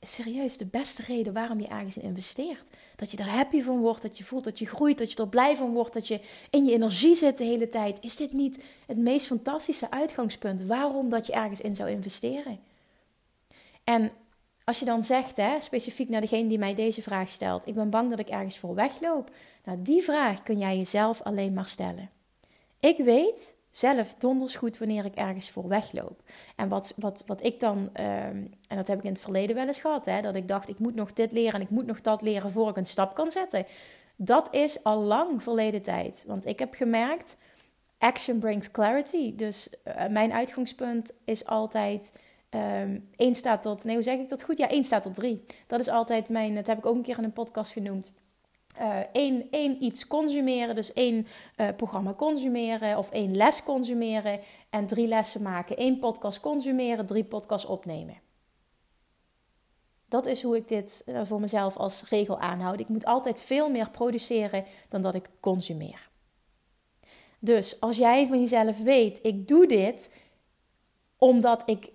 serieus 0.00 0.56
de 0.56 0.66
beste 0.66 1.02
reden 1.02 1.32
waarom 1.32 1.60
je 1.60 1.66
ergens 1.66 1.96
in 1.96 2.02
investeert. 2.02 2.68
Dat 2.96 3.10
je 3.10 3.16
er 3.16 3.28
happy 3.28 3.62
van 3.62 3.78
wordt, 3.78 4.02
dat 4.02 4.18
je 4.18 4.24
voelt 4.24 4.44
dat 4.44 4.58
je 4.58 4.66
groeit, 4.66 4.98
dat 4.98 5.12
je 5.12 5.18
er 5.18 5.28
blij 5.28 5.56
van 5.56 5.72
wordt, 5.72 5.92
dat 5.92 6.08
je 6.08 6.20
in 6.50 6.64
je 6.64 6.72
energie 6.72 7.14
zit 7.14 7.38
de 7.38 7.44
hele 7.44 7.68
tijd. 7.68 7.98
Is 8.00 8.16
dit 8.16 8.32
niet 8.32 8.62
het 8.86 8.96
meest 8.96 9.26
fantastische 9.26 9.90
uitgangspunt 9.90 10.62
waarom 10.62 11.08
dat 11.08 11.26
je 11.26 11.32
ergens 11.32 11.60
in 11.60 11.74
zou 11.74 11.90
investeren? 11.90 12.60
En 13.84 14.10
als 14.64 14.78
je 14.78 14.84
dan 14.84 15.04
zegt, 15.04 15.36
hè, 15.36 15.60
specifiek 15.60 16.08
naar 16.08 16.20
degene 16.20 16.48
die 16.48 16.58
mij 16.58 16.74
deze 16.74 17.02
vraag 17.02 17.28
stelt, 17.28 17.66
ik 17.66 17.74
ben 17.74 17.90
bang 17.90 18.10
dat 18.10 18.18
ik 18.18 18.28
ergens 18.28 18.58
voor 18.58 18.74
wegloop. 18.74 19.30
Nou, 19.64 19.82
die 19.82 20.02
vraag 20.02 20.42
kun 20.42 20.58
jij 20.58 20.76
jezelf 20.76 21.22
alleen 21.22 21.52
maar 21.52 21.68
stellen. 21.68 22.10
Ik 22.80 22.96
weet 22.96 23.56
zelf 23.70 24.14
donders 24.14 24.56
goed 24.56 24.78
wanneer 24.78 25.04
ik 25.04 25.14
ergens 25.14 25.50
voor 25.50 25.68
wegloop. 25.68 26.22
En 26.56 26.68
wat, 26.68 26.94
wat, 26.96 27.22
wat 27.26 27.44
ik 27.44 27.60
dan, 27.60 27.90
ehm, 27.92 28.46
en 28.68 28.76
dat 28.76 28.86
heb 28.86 28.98
ik 28.98 29.04
in 29.04 29.12
het 29.12 29.20
verleden 29.20 29.56
wel 29.56 29.66
eens 29.66 29.80
gehad, 29.80 30.06
hè, 30.06 30.20
dat 30.20 30.36
ik 30.36 30.48
dacht, 30.48 30.68
ik 30.68 30.78
moet 30.78 30.94
nog 30.94 31.12
dit 31.12 31.32
leren 31.32 31.54
en 31.54 31.60
ik 31.60 31.70
moet 31.70 31.86
nog 31.86 32.00
dat 32.00 32.22
leren 32.22 32.50
voor 32.50 32.68
ik 32.68 32.76
een 32.76 32.86
stap 32.86 33.14
kan 33.14 33.30
zetten. 33.30 33.66
Dat 34.16 34.54
is 34.54 34.84
al 34.84 35.00
lang 35.00 35.42
verleden 35.42 35.82
tijd. 35.82 36.24
Want 36.26 36.46
ik 36.46 36.58
heb 36.58 36.74
gemerkt, 36.74 37.36
action 37.98 38.38
brings 38.38 38.70
clarity. 38.70 39.36
Dus 39.36 39.70
uh, 39.84 40.06
mijn 40.06 40.32
uitgangspunt 40.32 41.12
is 41.24 41.46
altijd 41.46 42.18
ehm, 42.48 42.98
1 43.16 43.34
staat 43.34 43.62
tot, 43.62 43.84
nee, 43.84 43.94
hoe 43.94 44.04
zeg 44.04 44.18
ik 44.18 44.28
dat 44.28 44.42
goed? 44.42 44.58
Ja, 44.58 44.68
1 44.68 44.84
staat 44.84 45.02
tot 45.02 45.14
3. 45.14 45.44
Dat 45.66 45.80
is 45.80 45.88
altijd 45.88 46.28
mijn, 46.28 46.54
dat 46.54 46.66
heb 46.66 46.78
ik 46.78 46.86
ook 46.86 46.94
een 46.94 47.02
keer 47.02 47.18
in 47.18 47.24
een 47.24 47.32
podcast 47.32 47.72
genoemd. 47.72 48.10
Uh, 48.80 48.98
één 49.50 49.82
iets 49.84 50.06
consumeren, 50.06 50.74
dus 50.74 50.92
één 50.92 51.26
uh, 51.56 51.68
programma 51.76 52.14
consumeren 52.14 52.98
of 52.98 53.10
één 53.10 53.36
les 53.36 53.62
consumeren 53.62 54.40
en 54.70 54.86
drie 54.86 55.06
lessen 55.06 55.42
maken. 55.42 55.82
Eén 55.82 55.98
podcast 55.98 56.40
consumeren, 56.40 57.06
drie 57.06 57.24
podcasts 57.24 57.66
opnemen. 57.66 58.16
Dat 60.08 60.26
is 60.26 60.42
hoe 60.42 60.56
ik 60.56 60.68
dit 60.68 61.02
uh, 61.06 61.20
voor 61.24 61.40
mezelf 61.40 61.76
als 61.76 62.08
regel 62.08 62.38
aanhoud. 62.38 62.80
Ik 62.80 62.88
moet 62.88 63.04
altijd 63.04 63.42
veel 63.42 63.70
meer 63.70 63.90
produceren 63.90 64.64
dan 64.88 65.02
dat 65.02 65.14
ik 65.14 65.30
consumeer. 65.40 66.10
Dus 67.38 67.80
als 67.80 67.96
jij 67.96 68.26
van 68.26 68.40
jezelf 68.40 68.82
weet, 68.82 69.18
ik 69.22 69.48
doe 69.48 69.66
dit 69.66 70.14
omdat 71.16 71.62
ik 71.66 71.92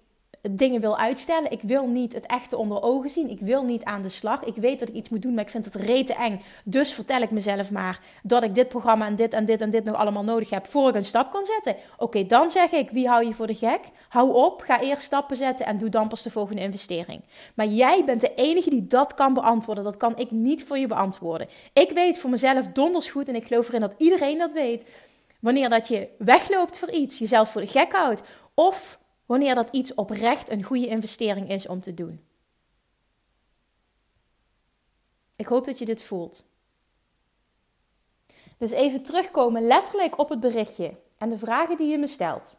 dingen 0.51 0.81
wil 0.81 0.97
uitstellen. 0.97 1.51
Ik 1.51 1.61
wil 1.61 1.87
niet 1.87 2.13
het 2.13 2.25
echte 2.25 2.57
onder 2.57 2.81
ogen 2.81 3.09
zien. 3.09 3.29
Ik 3.29 3.39
wil 3.39 3.63
niet 3.63 3.83
aan 3.83 4.01
de 4.01 4.09
slag. 4.09 4.43
Ik 4.43 4.55
weet 4.55 4.79
dat 4.79 4.89
ik 4.89 4.95
iets 4.95 5.09
moet 5.09 5.21
doen, 5.21 5.33
maar 5.33 5.43
ik 5.43 5.49
vind 5.49 5.65
het 5.65 5.75
rete 5.75 6.13
eng. 6.13 6.41
Dus 6.63 6.93
vertel 6.93 7.21
ik 7.21 7.31
mezelf 7.31 7.71
maar 7.71 7.99
dat 8.23 8.43
ik 8.43 8.55
dit 8.55 8.67
programma 8.67 9.05
en 9.05 9.15
dit 9.15 9.33
en 9.33 9.45
dit 9.45 9.61
en 9.61 9.69
dit 9.69 9.83
nog 9.83 9.95
allemaal 9.95 10.23
nodig 10.23 10.49
heb 10.49 10.67
voor 10.67 10.89
ik 10.89 10.95
een 10.95 11.05
stap 11.05 11.31
kan 11.31 11.45
zetten. 11.45 11.75
Oké, 11.97 12.25
dan 12.25 12.49
zeg 12.49 12.71
ik, 12.71 12.89
wie 12.89 13.07
hou 13.07 13.25
je 13.25 13.33
voor 13.33 13.47
de 13.47 13.55
gek? 13.55 13.81
Hou 14.09 14.33
op, 14.33 14.61
ga 14.61 14.81
eerst 14.81 15.03
stappen 15.03 15.37
zetten 15.37 15.65
en 15.65 15.77
doe 15.77 15.89
dan 15.89 16.07
pas 16.07 16.23
de 16.23 16.31
volgende 16.31 16.61
investering. 16.61 17.21
Maar 17.55 17.67
jij 17.67 18.03
bent 18.05 18.21
de 18.21 18.33
enige 18.35 18.69
die 18.69 18.87
dat 18.87 19.13
kan 19.13 19.33
beantwoorden. 19.33 19.83
Dat 19.83 19.97
kan 19.97 20.17
ik 20.17 20.31
niet 20.31 20.63
voor 20.63 20.77
je 20.77 20.87
beantwoorden. 20.87 21.47
Ik 21.73 21.91
weet 21.91 22.17
voor 22.17 22.29
mezelf 22.29 22.67
donders 22.67 23.09
goed 23.09 23.27
en 23.27 23.35
ik 23.35 23.47
geloof 23.47 23.67
erin 23.67 23.81
dat 23.81 23.93
iedereen 23.97 24.37
dat 24.37 24.53
weet. 24.53 24.85
Wanneer 25.39 25.69
dat 25.69 25.87
je 25.87 26.07
wegloopt 26.17 26.77
voor 26.79 26.91
iets, 26.91 27.17
jezelf 27.17 27.51
voor 27.51 27.61
de 27.61 27.67
gek 27.67 27.93
houdt 27.93 28.21
of 28.53 28.99
Wanneer 29.25 29.55
dat 29.55 29.69
iets 29.71 29.93
oprecht 29.93 30.49
een 30.49 30.63
goede 30.63 30.87
investering 30.87 31.49
is 31.49 31.67
om 31.67 31.81
te 31.81 31.93
doen. 31.93 32.25
Ik 35.35 35.47
hoop 35.47 35.65
dat 35.65 35.79
je 35.79 35.85
dit 35.85 36.03
voelt. 36.03 36.45
Dus 38.57 38.71
even 38.71 39.03
terugkomen 39.03 39.67
letterlijk 39.67 40.19
op 40.19 40.29
het 40.29 40.39
berichtje 40.39 40.97
en 41.17 41.29
de 41.29 41.37
vragen 41.37 41.77
die 41.77 41.87
je 41.87 41.97
me 41.97 42.07
stelt. 42.07 42.55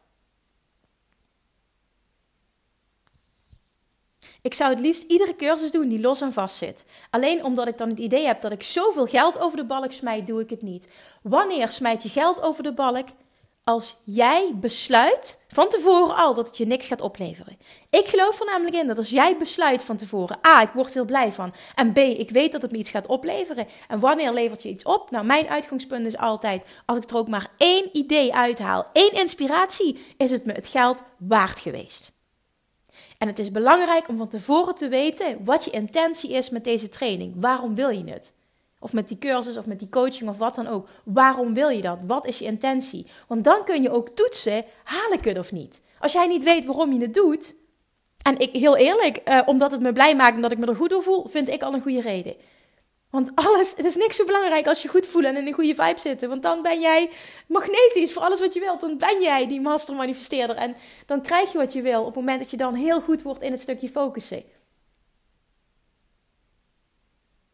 Ik 4.43 4.55
zou 4.55 4.71
het 4.71 4.81
liefst 4.81 5.11
iedere 5.11 5.37
cursus 5.37 5.71
doen 5.71 5.89
die 5.89 6.01
los 6.01 6.21
en 6.21 6.33
vast 6.33 6.57
zit. 6.57 6.85
Alleen 7.11 7.45
omdat 7.45 7.69
ik 7.69 7.79
dan 7.79 7.89
het 7.89 7.99
idee 7.99 8.27
heb 8.27 8.41
dat 8.41 8.53
ik 8.53 8.63
zoveel 8.63 9.07
geld 9.07 9.39
over 9.39 9.57
de 9.57 9.65
balk 9.65 9.93
smijt, 9.93 10.27
doe 10.27 10.41
ik 10.41 10.51
het 10.51 10.63
niet. 10.63 10.89
Wanneer 11.23 11.71
smijt 11.71 12.03
je 12.03 12.09
geld 12.09 12.41
over 12.41 12.63
de 12.63 12.73
balk? 12.73 13.09
Als 13.69 13.97
jij 14.05 14.53
besluit 14.55 15.41
van 15.49 15.69
tevoren 15.69 16.17
al 16.17 16.35
dat 16.35 16.47
het 16.47 16.57
je 16.57 16.67
niks 16.67 16.87
gaat 16.87 17.01
opleveren. 17.01 17.59
Ik 17.91 18.07
geloof 18.07 18.41
er 18.41 18.47
namelijk 18.47 18.77
in 18.77 18.87
dat 18.87 18.99
als 18.99 19.11
jij 19.11 19.37
besluit 19.37 19.83
van 19.83 19.97
tevoren, 19.97 20.39
A, 20.47 20.63
ik 20.63 20.71
word 20.75 20.95
heel 20.95 21.05
blij 21.05 21.33
van, 21.33 21.55
en 21.75 21.93
B, 21.93 21.97
ik 21.99 22.31
weet 22.31 22.53
dat 22.53 22.63
het 22.63 22.73
me 22.73 22.79
iets 22.79 22.91
gaat 22.91 23.07
opleveren. 23.07 23.67
En 23.89 24.01
wanneer 24.01 24.33
levert 24.33 24.63
je 24.63 24.69
iets 24.69 24.85
op? 24.85 25.11
Nou, 25.11 25.25
mijn 25.25 25.49
uitgangspunt 25.49 26.07
is 26.07 26.17
altijd, 26.17 26.65
als 26.85 26.97
ik 26.97 27.11
er 27.11 27.17
ook 27.17 27.29
maar 27.29 27.51
één 27.57 27.89
idee 27.93 28.35
uithaal, 28.35 28.87
één 28.93 29.13
inspiratie, 29.13 30.05
is 30.17 30.31
het 30.31 30.45
me 30.45 30.53
het 30.53 30.69
geld 30.69 31.03
waard 31.19 31.61
geweest. 31.61 32.13
En 33.19 33.29
het 33.29 33.39
is 33.39 33.51
belangrijk 33.51 34.09
om 34.09 34.17
van 34.17 34.29
tevoren 34.29 34.75
te 34.75 34.89
weten 34.89 35.45
wat 35.45 35.65
je 35.65 35.71
intentie 35.71 36.33
is 36.33 36.51
met 36.51 36.65
deze 36.65 36.89
training. 36.89 37.35
Waarom 37.37 37.75
wil 37.75 37.89
je 37.89 38.05
het? 38.05 38.35
Of 38.87 38.93
met 38.93 39.09
die 39.09 39.19
cursus 39.19 39.57
of 39.57 39.67
met 39.67 39.79
die 39.79 39.89
coaching 39.89 40.29
of 40.29 40.39
wat 40.39 40.55
dan 40.55 40.67
ook. 40.67 40.89
Waarom 41.05 41.55
wil 41.55 41.69
je 41.69 41.83
dat? 41.83 42.05
Wat 42.05 42.27
is 42.27 42.39
je 42.39 42.45
intentie? 42.45 43.07
Want 43.29 43.45
dan 43.45 43.65
kun 43.65 43.83
je 43.83 43.91
ook 43.91 44.09
toetsen, 44.09 44.65
haal 44.85 45.13
ik 45.13 45.25
het 45.25 45.39
of 45.39 45.53
niet? 45.53 45.83
Als 45.99 46.13
jij 46.13 46.27
niet 46.27 46.45
weet 46.45 46.65
waarom 46.65 46.93
je 46.93 47.01
het 47.01 47.15
doet, 47.15 47.55
en 48.23 48.39
ik, 48.39 48.53
heel 48.53 48.77
eerlijk, 48.77 49.21
uh, 49.25 49.41
omdat 49.47 49.71
het 49.71 49.81
me 49.81 49.93
blij 49.93 50.17
maakt 50.17 50.37
en 50.37 50.43
dat 50.43 50.53
ik 50.53 50.59
me 50.59 50.67
er 50.67 50.77
goed 50.77 50.91
door 50.91 51.03
voel, 51.03 51.27
vind 51.29 51.49
ik 51.49 51.63
al 51.63 51.75
een 51.75 51.81
goede 51.81 52.01
reden. 52.01 52.37
Want 53.11 53.33
alles, 53.35 53.75
het 53.77 53.85
is 53.85 53.97
niks 53.97 54.17
zo 54.17 54.25
belangrijk 54.25 54.67
als 54.67 54.83
je 54.83 54.89
goed 54.89 55.07
voelt 55.07 55.25
en 55.25 55.37
in 55.37 55.47
een 55.47 55.53
goede 55.53 55.75
vibe 55.75 56.01
zitten. 56.01 56.29
Want 56.29 56.43
dan 56.43 56.63
ben 56.63 56.81
jij 56.81 57.11
magnetisch 57.47 58.13
voor 58.13 58.23
alles 58.23 58.41
wat 58.41 58.55
je 58.55 58.61
wilt. 58.61 58.81
Dan 58.81 58.99
ben 58.99 59.23
jij 59.23 59.49
die 59.49 59.61
master 59.61 59.95
manifesteerder. 59.95 60.57
En 60.57 60.77
dan 61.07 61.23
krijg 61.23 61.53
je 61.53 61.59
wat 61.59 61.73
je 61.73 61.83
wil 61.83 62.01
op 62.01 62.07
het 62.07 62.15
moment 62.15 62.39
dat 62.39 62.51
je 62.51 62.57
dan 62.57 62.75
heel 62.75 63.01
goed 63.01 63.23
wordt 63.23 63.43
in 63.43 63.51
het 63.51 63.61
stukje 63.61 63.89
focussen. 63.89 64.43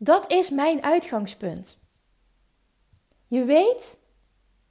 Dat 0.04 0.32
is 0.32 0.50
mijn 0.50 0.82
uitgangspunt. 0.82 1.78
Je 3.26 3.44
weet 3.44 3.98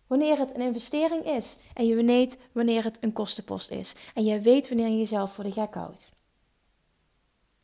wanneer 0.07 0.37
het 0.37 0.55
een 0.55 0.61
investering 0.61 1.25
is 1.25 1.57
en 1.73 1.85
je 1.85 2.03
weet 2.03 2.37
wanneer 2.51 2.83
het 2.83 2.97
een 3.01 3.13
kostenpost 3.13 3.71
is. 3.71 3.95
En 4.13 4.23
je 4.23 4.39
weet 4.39 4.67
wanneer 4.67 4.87
je 4.87 4.97
jezelf 4.97 5.33
voor 5.33 5.43
de 5.43 5.51
gek 5.51 5.73
houdt. 5.73 6.09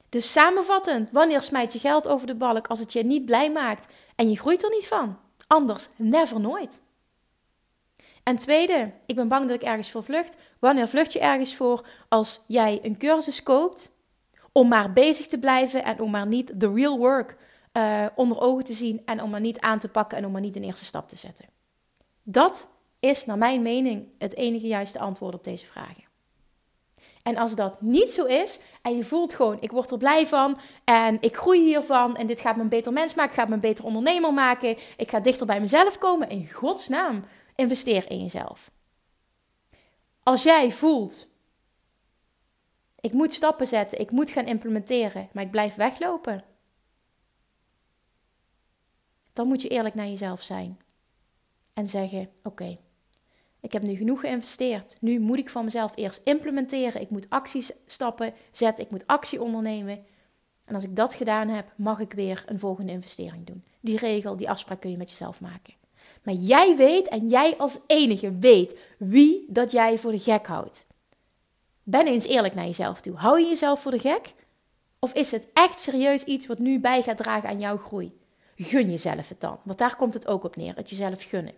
Dus 0.10 0.32
samenvattend, 0.32 1.10
wanneer 1.12 1.41
smijt 1.41 1.73
je 1.73 1.80
geld 1.80 2.08
over 2.08 2.27
de 2.27 2.36
balk 2.36 2.67
als 2.67 2.80
het 2.80 2.93
je 2.93 3.03
niet 3.03 3.25
blij 3.25 3.51
maakt 3.51 3.93
en 4.15 4.30
je 4.30 4.38
groeit 4.38 4.63
er 4.63 4.69
niet 4.69 4.88
van? 4.88 5.17
Anders, 5.47 5.89
never 5.95 6.39
nooit. 6.39 6.82
En 8.23 8.38
tweede, 8.38 8.91
ik 9.06 9.15
ben 9.15 9.27
bang 9.27 9.47
dat 9.47 9.56
ik 9.56 9.67
ergens 9.67 9.91
voor 9.91 10.03
vlucht. 10.03 10.38
Wanneer 10.60 10.88
vlucht 10.88 11.13
je 11.13 11.19
ergens 11.19 11.56
voor 11.56 11.88
als 12.10 12.39
jij 12.45 12.80
een 12.82 12.97
cursus 12.97 13.43
koopt 13.43 13.91
om 14.51 14.67
maar 14.67 14.93
bezig 14.93 15.27
te 15.27 15.39
blijven 15.39 15.84
en 15.84 15.99
om 15.99 16.12
maar 16.12 16.27
niet 16.27 16.60
the 16.60 16.73
real 16.73 16.97
work 16.97 17.38
uh, 17.77 18.05
onder 18.15 18.39
ogen 18.39 18.63
te 18.63 18.73
zien 18.73 19.01
en 19.05 19.21
om 19.21 19.29
maar 19.29 19.39
niet 19.39 19.59
aan 19.59 19.79
te 19.79 19.89
pakken 19.89 20.17
en 20.17 20.25
om 20.25 20.31
maar 20.31 20.41
niet 20.41 20.55
een 20.55 20.63
eerste 20.63 20.85
stap 20.85 21.09
te 21.09 21.15
zetten? 21.15 21.45
Dat 22.23 22.67
is 22.99 23.25
naar 23.25 23.37
mijn 23.37 23.61
mening 23.61 24.07
het 24.17 24.35
enige 24.35 24.67
juiste 24.67 24.99
antwoord 24.99 25.33
op 25.33 25.43
deze 25.43 25.65
vragen. 25.65 26.03
En 27.23 27.37
als 27.37 27.55
dat 27.55 27.81
niet 27.81 28.09
zo 28.11 28.25
is 28.25 28.59
en 28.81 28.95
je 28.95 29.03
voelt 29.03 29.33
gewoon, 29.33 29.57
ik 29.61 29.71
word 29.71 29.91
er 29.91 29.97
blij 29.97 30.27
van 30.27 30.59
en 30.83 31.17
ik 31.19 31.37
groei 31.37 31.59
hiervan 31.63 32.15
en 32.15 32.27
dit 32.27 32.41
gaat 32.41 32.55
me 32.55 32.61
een 32.61 32.69
beter 32.69 32.93
mens 32.93 33.13
maken, 33.13 33.33
gaat 33.33 33.47
me 33.47 33.53
een 33.53 33.59
beter 33.59 33.85
ondernemer 33.85 34.33
maken, 34.33 34.77
ik 34.97 35.09
ga 35.09 35.19
dichter 35.19 35.45
bij 35.45 35.59
mezelf 35.59 35.97
komen, 35.97 36.29
in 36.29 36.51
godsnaam, 36.51 37.25
investeer 37.55 38.09
in 38.09 38.21
jezelf. 38.21 38.71
Als 40.23 40.43
jij 40.43 40.71
voelt, 40.71 41.27
ik 42.99 43.13
moet 43.13 43.33
stappen 43.33 43.67
zetten, 43.67 43.99
ik 43.99 44.11
moet 44.11 44.29
gaan 44.29 44.45
implementeren, 44.45 45.29
maar 45.31 45.43
ik 45.43 45.51
blijf 45.51 45.75
weglopen, 45.75 46.43
dan 49.38 49.47
moet 49.47 49.62
je 49.62 49.67
eerlijk 49.67 49.95
naar 49.95 50.08
jezelf 50.08 50.41
zijn. 50.41 50.80
En 51.73 51.88
zeggen: 51.88 52.30
Oké, 52.43 52.78
ik 53.60 53.71
heb 53.71 53.82
nu 53.82 53.95
genoeg 53.95 54.19
geïnvesteerd. 54.19 54.97
Nu 55.00 55.19
moet 55.19 55.38
ik 55.38 55.50
van 55.50 55.63
mezelf 55.63 55.91
eerst 55.95 56.21
implementeren. 56.23 57.02
Ik 57.02 57.10
moet 57.10 57.30
acties 57.30 57.71
stappen 57.86 58.34
zetten. 58.52 58.84
Ik 58.84 58.91
moet 58.91 59.08
actie 59.08 59.41
ondernemen. 59.41 60.06
En 60.65 60.73
als 60.73 60.84
ik 60.84 60.95
dat 60.95 61.13
gedaan 61.13 61.47
heb, 61.47 61.73
mag 61.76 62.00
ik 62.00 62.13
weer 62.13 62.43
een 62.45 62.60
volgende 62.60 62.91
investering 62.91 63.45
doen. 63.45 63.63
die 63.80 63.97
regel, 63.97 64.38
die 64.38 64.50
afspraak 64.50 64.80
kun 64.80 64.91
je 64.91 64.97
met 64.97 65.10
jezelf 65.10 65.41
maken. 65.41 65.73
Maar 66.23 66.34
jij 66.34 66.76
weet 66.76 67.08
en 67.08 67.28
jij 67.28 67.58
als 67.58 67.80
enige 67.88 68.38
weet 68.38 68.80
wie 68.97 69.45
dat 69.50 69.71
jij 69.71 69.97
voor 69.97 70.12
de 70.12 70.19
gek 70.19 70.47
houdt. 70.47 70.86
Ben 71.84 72.08
eens 72.08 72.26
eerlijk 72.26 72.56
naar 72.56 72.65
jezelf 72.65 73.02
toe. 73.02 73.15
Hou 73.15 73.39
je 73.39 73.47
jezelf 73.47 73.82
voor 73.82 73.91
de 73.91 74.00
gek? 74.00 74.34
Of 75.00 75.13
is 75.13 75.32
het 75.32 75.47
echt 75.54 75.82
serieus 75.82 76.23
iets 76.23 76.47
wat 76.47 76.60
nu 76.60 76.80
bij 76.80 77.02
gaat 77.02 77.17
dragen 77.17 77.50
aan 77.50 77.60
jouw 77.60 77.78
groei? 77.78 78.17
Gun 78.58 78.89
jezelf 78.89 79.30
het 79.30 79.41
dan. 79.41 79.60
Want 79.63 79.78
daar 79.78 79.96
komt 79.96 80.13
het 80.13 80.28
ook 80.28 80.43
op 80.43 80.56
neer, 80.56 80.76
het 80.76 80.89
jezelf 80.89 81.24
gunnen. 81.24 81.54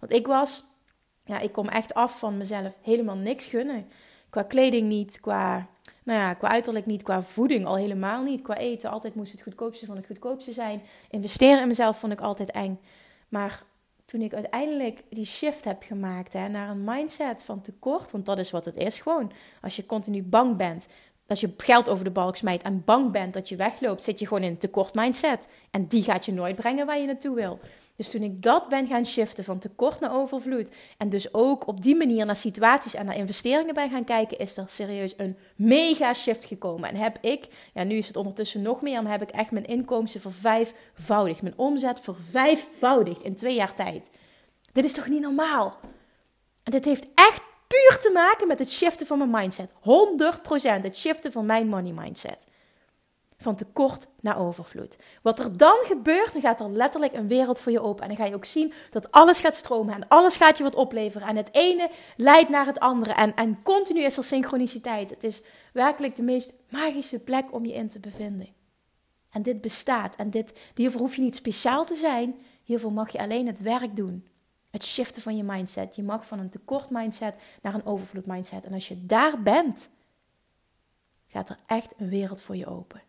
Want 0.00 0.12
ik 0.12 0.26
was, 0.26 0.64
ja, 1.24 1.38
ik 1.38 1.52
kom 1.52 1.68
echt 1.68 1.94
af 1.94 2.18
van 2.18 2.36
mezelf 2.36 2.76
helemaal 2.82 3.16
niks 3.16 3.46
gunnen. 3.46 3.88
Qua 4.30 4.42
kleding 4.42 4.88
niet, 4.88 5.20
qua, 5.20 5.68
nou 6.02 6.20
ja, 6.20 6.34
qua 6.34 6.48
uiterlijk 6.48 6.86
niet, 6.86 7.02
qua 7.02 7.22
voeding 7.22 7.66
al 7.66 7.76
helemaal 7.76 8.22
niet. 8.22 8.42
Qua 8.42 8.56
eten, 8.56 8.90
altijd 8.90 9.14
moest 9.14 9.32
het 9.32 9.42
goedkoopste 9.42 9.86
van 9.86 9.96
het 9.96 10.06
goedkoopste 10.06 10.52
zijn. 10.52 10.82
Investeren 11.10 11.60
in 11.60 11.68
mezelf 11.68 11.98
vond 11.98 12.12
ik 12.12 12.20
altijd 12.20 12.50
eng. 12.50 12.80
Maar 13.28 13.62
toen 14.04 14.22
ik 14.22 14.34
uiteindelijk 14.34 15.02
die 15.10 15.24
shift 15.24 15.64
heb 15.64 15.82
gemaakt 15.82 16.32
hè, 16.32 16.48
naar 16.48 16.68
een 16.68 16.84
mindset 16.84 17.42
van 17.42 17.60
tekort, 17.60 18.10
want 18.10 18.26
dat 18.26 18.38
is 18.38 18.50
wat 18.50 18.64
het 18.64 18.76
is 18.76 18.98
gewoon. 18.98 19.32
Als 19.62 19.76
je 19.76 19.86
continu 19.86 20.22
bang 20.22 20.56
bent 20.56 20.88
dat 21.30 21.40
je 21.40 21.52
geld 21.56 21.88
over 21.88 22.04
de 22.04 22.10
balk 22.10 22.36
smijt 22.36 22.62
en 22.62 22.84
bang 22.84 23.12
bent 23.12 23.34
dat 23.34 23.48
je 23.48 23.56
wegloopt, 23.56 24.02
zit 24.02 24.18
je 24.18 24.26
gewoon 24.26 24.42
in 24.42 24.50
een 24.50 24.58
tekort 24.58 24.94
mindset. 24.94 25.48
En 25.70 25.86
die 25.86 26.02
gaat 26.02 26.24
je 26.24 26.32
nooit 26.32 26.56
brengen 26.56 26.86
waar 26.86 26.98
je 26.98 27.06
naartoe 27.06 27.34
wil. 27.34 27.58
Dus 27.96 28.10
toen 28.10 28.22
ik 28.22 28.42
dat 28.42 28.68
ben 28.68 28.86
gaan 28.86 29.06
shiften 29.06 29.44
van 29.44 29.58
tekort 29.58 30.00
naar 30.00 30.14
overvloed 30.14 30.70
en 30.98 31.08
dus 31.08 31.34
ook 31.34 31.66
op 31.66 31.82
die 31.82 31.96
manier 31.96 32.26
naar 32.26 32.36
situaties 32.36 32.94
en 32.94 33.06
naar 33.06 33.16
investeringen 33.16 33.74
ben 33.74 33.90
gaan 33.90 34.04
kijken, 34.04 34.38
is 34.38 34.56
er 34.56 34.68
serieus 34.68 35.14
een 35.16 35.36
mega 35.56 36.14
shift 36.14 36.44
gekomen. 36.44 36.88
En 36.88 36.96
heb 36.96 37.18
ik, 37.20 37.46
ja 37.74 37.84
nu 37.84 37.96
is 37.96 38.06
het 38.06 38.16
ondertussen 38.16 38.62
nog 38.62 38.82
meer, 38.82 39.02
maar 39.02 39.12
heb 39.12 39.22
ik 39.22 39.30
echt 39.30 39.50
mijn 39.50 39.66
inkomsten 39.66 40.20
vervijfvoudigd, 40.20 41.42
mijn 41.42 41.58
omzet 41.58 42.00
vervijfvoudigd 42.00 43.22
in 43.22 43.34
twee 43.34 43.54
jaar 43.54 43.74
tijd. 43.74 44.08
Dit 44.72 44.84
is 44.84 44.92
toch 44.92 45.08
niet 45.08 45.22
normaal? 45.22 45.78
En 46.62 46.72
dit 46.72 46.84
heeft 46.84 47.06
echt 47.14 47.42
te 48.00 48.10
maken 48.14 48.46
met 48.46 48.58
het 48.58 48.70
shiften 48.70 49.06
van 49.06 49.18
mijn 49.18 49.30
mindset. 49.30 49.70
100% 49.70 49.72
het 50.62 50.96
shiften 50.96 51.32
van 51.32 51.46
mijn 51.46 51.68
money 51.68 51.92
mindset. 51.92 52.46
Van 53.36 53.56
tekort 53.56 54.06
naar 54.20 54.38
overvloed. 54.38 54.98
Wat 55.22 55.38
er 55.38 55.56
dan 55.56 55.76
gebeurt, 55.82 56.32
dan 56.32 56.42
gaat 56.42 56.60
er 56.60 56.70
letterlijk 56.70 57.12
een 57.12 57.28
wereld 57.28 57.60
voor 57.60 57.72
je 57.72 57.80
open. 57.80 58.02
En 58.02 58.08
dan 58.08 58.16
ga 58.16 58.24
je 58.24 58.34
ook 58.34 58.44
zien 58.44 58.72
dat 58.90 59.10
alles 59.10 59.40
gaat 59.40 59.54
stromen 59.54 59.94
en 59.94 60.08
alles 60.08 60.36
gaat 60.36 60.56
je 60.58 60.62
wat 60.62 60.74
opleveren. 60.74 61.28
En 61.28 61.36
het 61.36 61.48
ene 61.52 61.90
leidt 62.16 62.48
naar 62.48 62.66
het 62.66 62.80
andere. 62.80 63.12
En, 63.12 63.34
en 63.34 63.62
continu 63.62 64.02
is 64.02 64.16
er 64.16 64.24
synchroniciteit. 64.24 65.10
Het 65.10 65.24
is 65.24 65.42
werkelijk 65.72 66.16
de 66.16 66.22
meest 66.22 66.52
magische 66.68 67.18
plek 67.18 67.52
om 67.52 67.64
je 67.66 67.72
in 67.72 67.88
te 67.88 68.00
bevinden. 68.00 68.48
En 69.30 69.42
dit 69.42 69.60
bestaat. 69.60 70.16
En 70.16 70.30
dit, 70.30 70.52
hiervoor 70.74 71.00
hoef 71.00 71.16
je 71.16 71.22
niet 71.22 71.36
speciaal 71.36 71.84
te 71.84 71.94
zijn. 71.94 72.34
Hiervoor 72.64 72.92
mag 72.92 73.12
je 73.12 73.18
alleen 73.18 73.46
het 73.46 73.60
werk 73.60 73.96
doen. 73.96 74.29
Het 74.70 74.84
shiften 74.84 75.22
van 75.22 75.36
je 75.36 75.42
mindset. 75.42 75.96
Je 75.96 76.02
mag 76.02 76.26
van 76.26 76.38
een 76.38 76.50
tekort 76.50 76.90
mindset 76.90 77.36
naar 77.62 77.74
een 77.74 77.84
overvloed 77.84 78.26
mindset. 78.26 78.64
En 78.64 78.72
als 78.72 78.88
je 78.88 79.06
daar 79.06 79.42
bent, 79.42 79.90
gaat 81.26 81.48
er 81.48 81.58
echt 81.66 81.94
een 81.96 82.08
wereld 82.08 82.42
voor 82.42 82.56
je 82.56 82.66
open. 82.66 83.02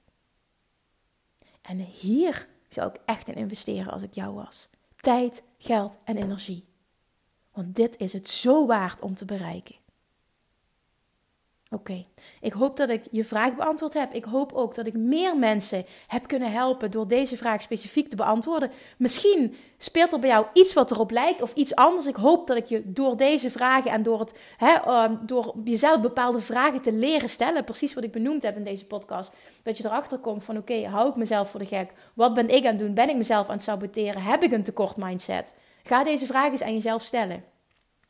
En 1.61 1.77
hier 1.77 2.47
zou 2.69 2.89
ik 2.89 3.01
echt 3.05 3.27
in 3.27 3.35
investeren 3.35 3.93
als 3.93 4.03
ik 4.03 4.13
jou 4.13 4.33
was. 4.33 4.69
Tijd, 4.95 5.43
geld 5.57 5.97
en 6.03 6.17
energie. 6.17 6.65
Want 7.51 7.75
dit 7.75 7.97
is 7.97 8.13
het 8.13 8.27
zo 8.27 8.65
waard 8.65 9.01
om 9.01 9.15
te 9.15 9.25
bereiken. 9.25 9.75
Oké, 11.73 12.05
ik 12.41 12.53
hoop 12.53 12.77
dat 12.77 12.89
ik 12.89 13.03
je 13.11 13.23
vraag 13.23 13.55
beantwoord 13.55 13.93
heb. 13.93 14.13
Ik 14.13 14.23
hoop 14.23 14.53
ook 14.53 14.75
dat 14.75 14.87
ik 14.87 14.93
meer 14.93 15.37
mensen 15.37 15.85
heb 16.07 16.27
kunnen 16.27 16.51
helpen 16.51 16.91
door 16.91 17.07
deze 17.07 17.37
vraag 17.37 17.61
specifiek 17.61 18.09
te 18.09 18.15
beantwoorden. 18.15 18.71
Misschien 18.97 19.55
speelt 19.77 20.11
er 20.11 20.19
bij 20.19 20.29
jou 20.29 20.45
iets 20.53 20.73
wat 20.73 20.91
erop 20.91 21.11
lijkt 21.11 21.41
of 21.41 21.53
iets 21.53 21.75
anders. 21.75 22.07
Ik 22.07 22.15
hoop 22.15 22.47
dat 22.47 22.57
ik 22.57 22.65
je 22.65 22.81
door 22.85 23.17
deze 23.17 23.51
vragen 23.51 23.91
en 23.91 24.03
door, 24.03 24.19
het, 24.19 24.33
hè, 24.57 24.75
uh, 24.87 25.11
door 25.21 25.53
jezelf 25.63 26.01
bepaalde 26.01 26.39
vragen 26.39 26.81
te 26.81 26.91
leren 26.91 27.29
stellen, 27.29 27.63
precies 27.63 27.93
wat 27.93 28.03
ik 28.03 28.11
benoemd 28.11 28.43
heb 28.43 28.55
in 28.55 28.63
deze 28.63 28.85
podcast, 28.85 29.31
dat 29.63 29.77
je 29.77 29.85
erachter 29.85 30.17
komt 30.17 30.43
van 30.43 30.57
oké, 30.57 30.87
hou 30.87 31.09
ik 31.09 31.15
mezelf 31.15 31.49
voor 31.49 31.59
de 31.59 31.65
gek? 31.65 31.91
Wat 32.13 32.33
ben 32.33 32.49
ik 32.49 32.63
aan 32.63 32.69
het 32.69 32.79
doen? 32.79 32.93
Ben 32.93 33.09
ik 33.09 33.15
mezelf 33.15 33.47
aan 33.47 33.55
het 33.55 33.63
saboteren? 33.63 34.21
Heb 34.21 34.43
ik 34.43 34.51
een 34.51 34.63
tekort 34.63 34.97
mindset? 34.97 35.55
Ga 35.83 36.03
deze 36.03 36.25
vragen 36.25 36.51
eens 36.51 36.63
aan 36.63 36.73
jezelf 36.73 37.03
stellen. 37.03 37.50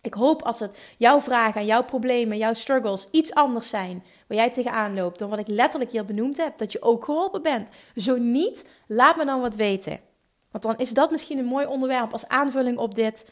Ik 0.02 0.14
hoop 0.14 0.42
als 0.42 0.60
het 0.60 0.78
jouw 0.98 1.22
vragen, 1.22 1.66
jouw 1.66 1.84
problemen, 1.84 2.38
jouw 2.38 2.54
struggles 2.54 3.08
iets 3.12 3.34
anders 3.34 3.70
zijn, 3.70 4.04
waar 4.28 4.38
jij 4.38 4.52
tegenaan 4.52 4.94
loopt, 4.94 5.20
dan 5.20 5.30
wat 5.30 5.40
ik 5.40 5.48
letterlijk 5.48 5.92
hier 5.92 6.06
benoemd 6.06 6.38
heb, 6.38 6.58
dat 6.58 6.72
je 6.72 6.82
ook 6.82 7.06
geholpen 7.06 7.42
bent. 7.42 7.70
Zo 7.96 8.18
niet, 8.18 8.70
laat 8.88 9.18
me 9.18 9.26
dan 9.26 9.42
wat 9.42 9.56
weten. 9.56 10.00
Want 10.52 10.64
dan 10.64 10.78
is 10.78 10.94
dat 10.94 11.12
misschien 11.12 11.38
een 11.38 11.46
mooi 11.46 11.66
onderwerp 11.66 12.12
als 12.12 12.28
aanvulling 12.28 12.78
op 12.78 12.96
dit, 12.96 13.30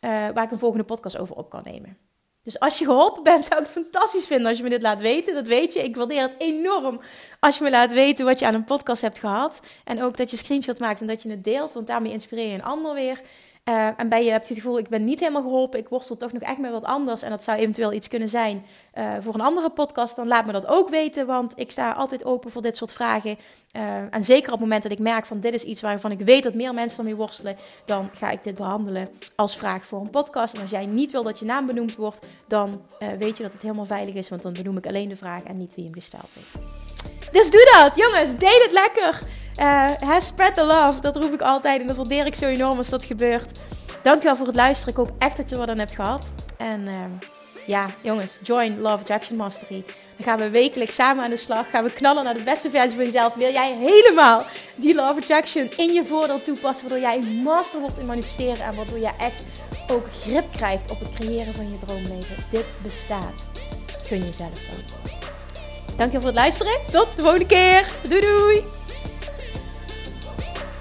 uh, 0.00 0.10
waar 0.10 0.44
ik 0.44 0.50
een 0.50 0.58
volgende 0.58 0.84
podcast 0.84 1.18
over 1.18 1.36
op 1.36 1.50
kan 1.50 1.62
nemen. 1.64 1.98
Dus 2.46 2.60
als 2.60 2.78
je 2.78 2.84
geholpen 2.84 3.22
bent, 3.22 3.44
zou 3.44 3.60
ik 3.60 3.66
het 3.66 3.84
fantastisch 3.84 4.26
vinden 4.26 4.46
als 4.46 4.56
je 4.56 4.62
me 4.62 4.68
dit 4.68 4.82
laat 4.82 5.00
weten. 5.00 5.34
Dat 5.34 5.46
weet 5.46 5.72
je. 5.72 5.84
Ik 5.84 5.96
waardeer 5.96 6.22
het 6.22 6.34
enorm 6.38 7.00
als 7.40 7.58
je 7.58 7.64
me 7.64 7.70
laat 7.70 7.92
weten 7.92 8.24
wat 8.24 8.38
je 8.38 8.46
aan 8.46 8.54
een 8.54 8.64
podcast 8.64 9.02
hebt 9.02 9.18
gehad. 9.18 9.60
En 9.84 10.02
ook 10.02 10.16
dat 10.16 10.30
je 10.30 10.36
screenshot 10.36 10.78
maakt 10.78 11.00
en 11.00 11.06
dat 11.06 11.22
je 11.22 11.30
het 11.30 11.44
deelt. 11.44 11.72
Want 11.72 11.86
daarmee 11.86 12.12
inspireer 12.12 12.48
je 12.48 12.54
een 12.54 12.62
ander 12.62 12.94
weer. 12.94 13.20
Uh, 13.68 13.88
en 13.96 14.08
bij 14.08 14.24
je 14.24 14.30
hebt 14.30 14.48
het 14.48 14.56
gevoel, 14.56 14.78
ik 14.78 14.88
ben 14.88 15.04
niet 15.04 15.20
helemaal 15.20 15.42
geholpen, 15.42 15.78
ik 15.78 15.88
worstel 15.88 16.16
toch 16.16 16.32
nog 16.32 16.42
echt 16.42 16.58
met 16.58 16.70
wat 16.70 16.84
anders. 16.84 17.22
En 17.22 17.30
dat 17.30 17.42
zou 17.42 17.58
eventueel 17.58 17.92
iets 17.92 18.08
kunnen 18.08 18.28
zijn 18.28 18.64
uh, 18.94 19.12
voor 19.20 19.34
een 19.34 19.40
andere 19.40 19.70
podcast. 19.70 20.16
Dan 20.16 20.28
laat 20.28 20.46
me 20.46 20.52
dat 20.52 20.66
ook 20.66 20.88
weten, 20.88 21.26
want 21.26 21.52
ik 21.56 21.70
sta 21.70 21.92
altijd 21.92 22.24
open 22.24 22.50
voor 22.50 22.62
dit 22.62 22.76
soort 22.76 22.92
vragen. 22.92 23.38
Uh, 23.76 23.82
en 24.14 24.24
zeker 24.24 24.46
op 24.46 24.52
het 24.52 24.60
moment 24.60 24.82
dat 24.82 24.92
ik 24.92 24.98
merk 24.98 25.26
van 25.26 25.40
dit 25.40 25.54
is 25.54 25.62
iets 25.62 25.80
waarvan 25.80 26.10
ik 26.10 26.20
weet 26.20 26.42
dat 26.42 26.54
meer 26.54 26.74
mensen 26.74 26.98
ermee 26.98 27.14
worstelen, 27.14 27.56
dan 27.84 28.10
ga 28.12 28.30
ik 28.30 28.44
dit 28.44 28.54
behandelen 28.54 29.08
als 29.36 29.56
vraag 29.56 29.86
voor 29.86 30.00
een 30.00 30.10
podcast. 30.10 30.54
En 30.54 30.60
als 30.60 30.70
jij 30.70 30.86
niet 30.86 31.10
wil 31.10 31.22
dat 31.22 31.38
je 31.38 31.44
naam 31.44 31.66
benoemd 31.66 31.96
wordt, 31.96 32.20
dan 32.48 32.82
weet 33.18 33.36
je 33.36 33.42
dat 33.42 33.52
het 33.52 33.62
helemaal 33.62 33.84
veilig 33.84 34.14
is, 34.14 34.28
want 34.28 34.42
dan 34.42 34.52
benoem 34.52 34.76
ik 34.76 34.86
alleen 34.86 35.08
de 35.08 35.16
vraag 35.16 35.42
en 35.42 35.56
niet 35.56 35.74
wie 35.74 35.84
hem 35.84 35.94
gesteld 35.94 36.34
heeft. 36.34 36.66
Dus 37.32 37.50
doe 37.50 37.70
dat, 37.72 37.96
jongens, 37.96 38.38
deel 38.38 38.60
het 38.62 38.72
lekker. 38.72 39.22
Uh, 39.60 40.20
spread 40.20 40.54
the 40.54 40.64
love. 40.64 41.00
Dat 41.00 41.16
roep 41.16 41.32
ik 41.32 41.40
altijd 41.40 41.80
en 41.80 41.86
dat 41.86 41.96
waardeer 41.96 42.26
ik 42.26 42.34
zo 42.34 42.46
enorm 42.46 42.78
als 42.78 42.88
dat 42.88 43.04
gebeurt. 43.04 43.58
Dankjewel 44.02 44.36
voor 44.36 44.46
het 44.46 44.56
luisteren. 44.56 44.92
Ik 44.92 44.98
hoop 44.98 45.12
echt 45.18 45.36
dat 45.36 45.50
je 45.50 45.56
wat 45.56 45.68
aan 45.68 45.78
hebt 45.78 45.94
gehad. 45.94 46.32
En 46.56 46.80
uh, 46.80 46.92
ja, 47.66 47.90
jongens, 48.00 48.38
join 48.42 48.80
Love 48.80 48.98
Attraction 49.00 49.36
Mastery. 49.36 49.84
Dan 50.16 50.26
gaan 50.26 50.38
we 50.38 50.50
wekelijks 50.50 50.94
samen 50.94 51.24
aan 51.24 51.30
de 51.30 51.36
slag. 51.36 51.70
Gaan 51.70 51.84
we 51.84 51.92
knallen 51.92 52.24
naar 52.24 52.34
de 52.34 52.42
beste 52.42 52.70
versie 52.70 52.96
van 52.96 53.04
jezelf. 53.04 53.34
Wil 53.34 53.52
jij 53.52 53.76
helemaal 53.78 54.44
die 54.74 54.94
Love 54.94 55.20
Attraction 55.20 55.70
in 55.76 55.92
je 55.92 56.04
voordeel 56.04 56.42
toepassen. 56.42 56.88
Waardoor 56.88 57.08
jij 57.08 57.16
een 57.16 57.42
master 57.42 57.80
wordt 57.80 57.98
in 57.98 58.06
manifesteren. 58.06 58.64
En 58.64 58.76
waardoor 58.76 58.98
jij 58.98 59.14
echt 59.18 59.42
ook 59.90 60.06
grip 60.12 60.44
krijgt 60.52 60.90
op 60.90 60.98
het 61.00 61.14
creëren 61.14 61.54
van 61.54 61.70
je 61.70 61.78
droomleven. 61.86 62.36
Dit 62.50 62.66
bestaat. 62.82 63.48
Gun 64.04 64.20
jezelf 64.20 64.52
dat. 64.52 64.96
Dankjewel 65.86 66.20
voor 66.20 66.30
het 66.30 66.34
luisteren. 66.34 66.72
Tot 66.90 67.16
de 67.16 67.22
volgende 67.22 67.46
keer. 67.46 67.86
Doei 68.08 68.20
doei. 68.20 68.62